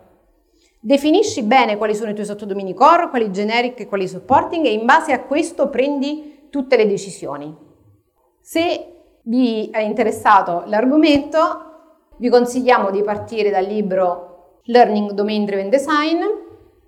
Definisci 0.82 1.42
bene 1.42 1.76
quali 1.76 1.94
sono 1.94 2.10
i 2.10 2.14
tuoi 2.14 2.24
sottodomini 2.24 2.72
core, 2.72 3.10
quali 3.10 3.30
generic 3.30 3.80
e 3.80 3.86
quali 3.86 4.08
supporting 4.08 4.64
e 4.64 4.72
in 4.72 4.86
base 4.86 5.12
a 5.12 5.22
questo 5.24 5.68
prendi 5.68 6.46
tutte 6.48 6.76
le 6.76 6.86
decisioni. 6.86 7.54
Se 8.40 8.86
vi 9.24 9.68
è 9.70 9.80
interessato 9.80 10.62
l'argomento, 10.64 11.38
vi 12.16 12.30
consigliamo 12.30 12.90
di 12.90 13.02
partire 13.02 13.50
dal 13.50 13.66
libro 13.66 14.60
Learning 14.64 15.12
Domain 15.12 15.44
Driven 15.44 15.68
Design 15.68 16.22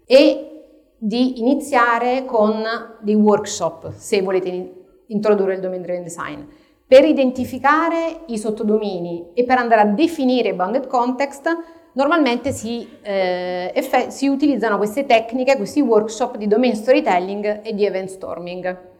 e 0.06 0.52
di 0.96 1.40
iniziare 1.40 2.24
con 2.24 2.62
dei 3.00 3.14
workshop, 3.14 3.92
se 3.92 4.22
volete 4.22 4.82
introdurre 5.08 5.54
il 5.54 5.60
domain 5.60 5.82
driven 5.82 6.04
design, 6.04 6.40
per 6.86 7.04
identificare 7.04 8.20
i 8.26 8.38
sottodomini 8.38 9.32
e 9.34 9.44
per 9.44 9.58
andare 9.58 9.80
a 9.80 9.86
definire 9.86 10.54
bounded 10.54 10.86
context, 10.86 11.48
normalmente 11.92 12.52
si, 12.52 12.88
eh, 13.02 13.70
effe- 13.74 14.10
si 14.10 14.28
utilizzano 14.28 14.76
queste 14.76 15.06
tecniche, 15.06 15.56
questi 15.56 15.80
workshop 15.80 16.36
di 16.36 16.46
domain 16.46 16.74
storytelling 16.74 17.60
e 17.62 17.74
di 17.74 17.84
event 17.84 18.08
storming 18.08 18.90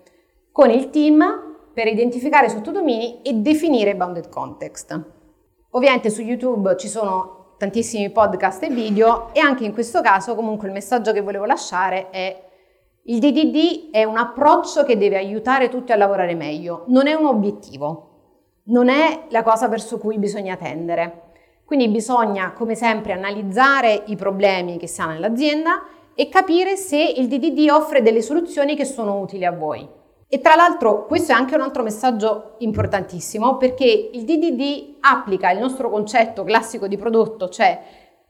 con 0.51 0.71
il 0.71 0.91
team 0.91 1.51
per 1.73 1.87
identificare 1.87 2.49
sottodomini 2.49 3.23
e 3.23 3.35
definire 3.35 3.97
bounded 3.97 4.29
context. 4.29 5.01
Ovviamente 5.71 6.11
su 6.11 6.21
YouTube 6.21 6.77
ci 6.77 6.89
sono 6.89 7.55
tantissimi 7.57 8.11
podcast 8.11 8.63
e 8.65 8.69
video 8.69 9.33
e 9.33 9.41
anche 9.41 9.65
in 9.65 9.73
questo 9.73 10.01
caso 10.01 10.35
comunque 10.35 10.67
il 10.67 10.75
messaggio 10.75 11.13
che 11.13 11.23
volevo 11.23 11.45
lasciare 11.45 12.11
è 12.11 12.51
il 13.05 13.19
DDD 13.19 13.91
è 13.91 14.05
un 14.05 14.17
approccio 14.17 14.85
che 14.85 14.97
deve 14.97 15.17
aiutare 15.17 15.69
tutti 15.69 15.91
a 15.91 15.97
lavorare 15.97 16.35
meglio, 16.35 16.85
non 16.89 17.09
è 17.09 17.15
un 17.15 17.27
obiettivo, 17.27 18.11
non 18.67 18.89
è 18.89 19.27
la 19.31 19.43
cosa 19.43 19.67
verso 19.67 19.99
cui 19.99 20.19
bisogna 20.19 20.57
tendere. 20.57 21.32
Quindi 21.73 21.89
bisogna, 21.89 22.53
come 22.53 22.75
sempre, 22.75 23.15
analizzare 23.15 24.03
i 24.09 24.15
problemi 24.15 24.77
che 24.77 24.87
si 24.87 25.01
hanno 25.01 25.13
nell'azienda 25.13 25.83
e 26.15 26.29
capire 26.29 26.77
se 26.77 26.99
il 26.99 27.29
DDD 27.29 27.67
offre 27.71 28.03
delle 28.03 28.21
soluzioni 28.21 28.77
che 28.77 28.85
sono 28.85 29.19
utili 29.19 29.47
a 29.47 29.53
voi. 29.53 29.89
E 30.29 30.41
tra 30.43 30.55
l'altro 30.55 31.07
questo 31.07 31.33
è 31.33 31.35
anche 31.35 31.55
un 31.55 31.63
altro 31.63 31.83
messaggio 31.83 32.57
importantissimo 32.59 33.57
perché 33.57 33.87
il 34.13 34.25
DDD 34.25 34.97
applica 35.01 35.51
il 35.51 35.61
nostro 35.61 35.89
concetto 35.89 36.45
classico 36.45 36.87
di 36.89 36.99
prodotto, 36.99 37.49
cioè 37.49 37.81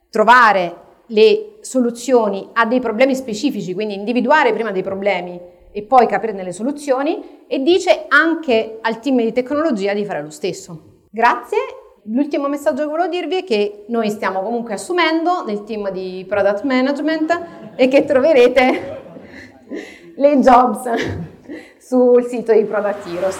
trovare 0.08 0.76
le 1.06 1.56
soluzioni 1.62 2.48
a 2.52 2.64
dei 2.64 2.78
problemi 2.78 3.16
specifici, 3.16 3.74
quindi 3.74 3.94
individuare 3.94 4.52
prima 4.52 4.70
dei 4.70 4.84
problemi 4.84 5.40
e 5.72 5.82
poi 5.82 6.06
capirne 6.06 6.44
le 6.44 6.52
soluzioni 6.52 7.44
e 7.48 7.58
dice 7.58 8.04
anche 8.06 8.78
al 8.82 9.00
team 9.00 9.16
di 9.16 9.32
tecnologia 9.32 9.94
di 9.94 10.04
fare 10.04 10.22
lo 10.22 10.30
stesso. 10.30 11.06
Grazie. 11.10 11.81
L'ultimo 12.06 12.48
messaggio 12.48 12.82
che 12.82 12.88
volevo 12.88 13.08
dirvi 13.08 13.36
è 13.36 13.44
che 13.44 13.84
noi 13.86 14.10
stiamo 14.10 14.40
comunque 14.40 14.74
assumendo 14.74 15.44
nel 15.44 15.62
team 15.62 15.88
di 15.90 16.26
product 16.28 16.64
management 16.64 17.40
e 17.76 17.86
che 17.86 18.04
troverete 18.04 19.02
le 20.16 20.38
jobs 20.40 20.80
sul 21.78 22.24
sito 22.24 22.52
di 22.52 22.64
Product 22.64 23.06
Heroes. 23.06 23.36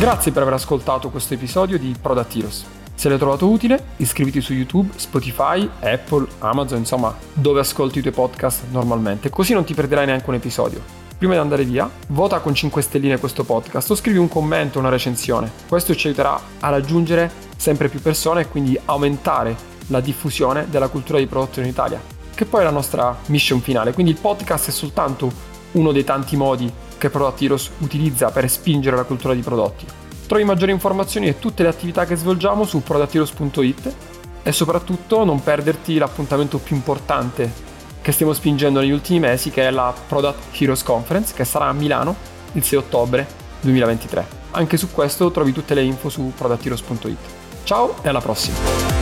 Grazie 0.00 0.32
per 0.32 0.42
aver 0.42 0.54
ascoltato 0.54 1.10
questo 1.10 1.34
episodio 1.34 1.78
di 1.78 1.94
Product 2.02 2.34
Heroes. 2.34 2.66
Se 2.96 3.08
l'hai 3.08 3.18
trovato 3.18 3.48
utile, 3.48 3.84
iscriviti 3.98 4.40
su 4.40 4.52
YouTube, 4.52 4.90
Spotify, 4.96 5.70
Apple, 5.78 6.26
Amazon, 6.40 6.78
insomma, 6.78 7.14
dove 7.34 7.60
ascolti 7.60 8.00
i 8.00 8.02
tuoi 8.02 8.14
podcast 8.14 8.64
normalmente, 8.72 9.30
così 9.30 9.52
non 9.52 9.62
ti 9.62 9.74
perderai 9.74 10.06
neanche 10.06 10.28
un 10.28 10.34
episodio. 10.34 10.97
Prima 11.18 11.32
di 11.32 11.40
andare 11.40 11.64
via, 11.64 11.90
vota 12.10 12.38
con 12.38 12.54
5 12.54 12.80
stelline 12.80 13.18
questo 13.18 13.42
podcast 13.42 13.90
o 13.90 13.96
scrivi 13.96 14.18
un 14.18 14.28
commento, 14.28 14.78
una 14.78 14.88
recensione. 14.88 15.50
Questo 15.68 15.92
ci 15.96 16.06
aiuterà 16.06 16.40
a 16.60 16.68
raggiungere 16.68 17.28
sempre 17.56 17.88
più 17.88 18.00
persone 18.00 18.42
e 18.42 18.48
quindi 18.48 18.78
aumentare 18.84 19.56
la 19.88 19.98
diffusione 19.98 20.68
della 20.70 20.86
cultura 20.86 21.18
di 21.18 21.26
prodotto 21.26 21.58
in 21.58 21.66
Italia, 21.66 22.00
che 22.32 22.44
poi 22.44 22.60
è 22.60 22.64
la 22.64 22.70
nostra 22.70 23.18
mission 23.26 23.60
finale. 23.60 23.92
Quindi 23.92 24.12
il 24.12 24.18
podcast 24.20 24.68
è 24.68 24.70
soltanto 24.70 25.28
uno 25.72 25.90
dei 25.90 26.04
tanti 26.04 26.36
modi 26.36 26.72
che 26.96 27.10
Product 27.10 27.42
Heroes 27.42 27.70
utilizza 27.78 28.30
per 28.30 28.48
spingere 28.48 28.94
la 28.94 29.02
cultura 29.02 29.34
di 29.34 29.42
prodotti. 29.42 29.86
Trovi 30.24 30.44
maggiori 30.44 30.70
informazioni 30.70 31.26
e 31.26 31.40
tutte 31.40 31.64
le 31.64 31.70
attività 31.70 32.06
che 32.06 32.14
svolgiamo 32.14 32.64
su 32.64 32.80
productheroes.it 32.80 33.94
e 34.44 34.52
soprattutto 34.52 35.24
non 35.24 35.42
perderti 35.42 35.98
l'appuntamento 35.98 36.58
più 36.58 36.76
importante 36.76 37.66
che 38.08 38.14
stiamo 38.14 38.32
spingendo 38.32 38.80
negli 38.80 38.90
ultimi 38.90 39.20
mesi 39.20 39.50
che 39.50 39.68
è 39.68 39.70
la 39.70 39.92
Product 40.06 40.58
Heroes 40.58 40.82
Conference 40.82 41.34
che 41.34 41.44
sarà 41.44 41.66
a 41.66 41.74
Milano 41.74 42.16
il 42.52 42.64
6 42.64 42.78
ottobre 42.78 43.26
2023. 43.60 44.26
Anche 44.52 44.78
su 44.78 44.90
questo 44.90 45.30
trovi 45.30 45.52
tutte 45.52 45.74
le 45.74 45.82
info 45.82 46.08
su 46.08 46.32
productheroes.it. 46.34 47.18
Ciao 47.64 47.96
e 48.02 48.08
alla 48.08 48.22
prossima! 48.22 48.97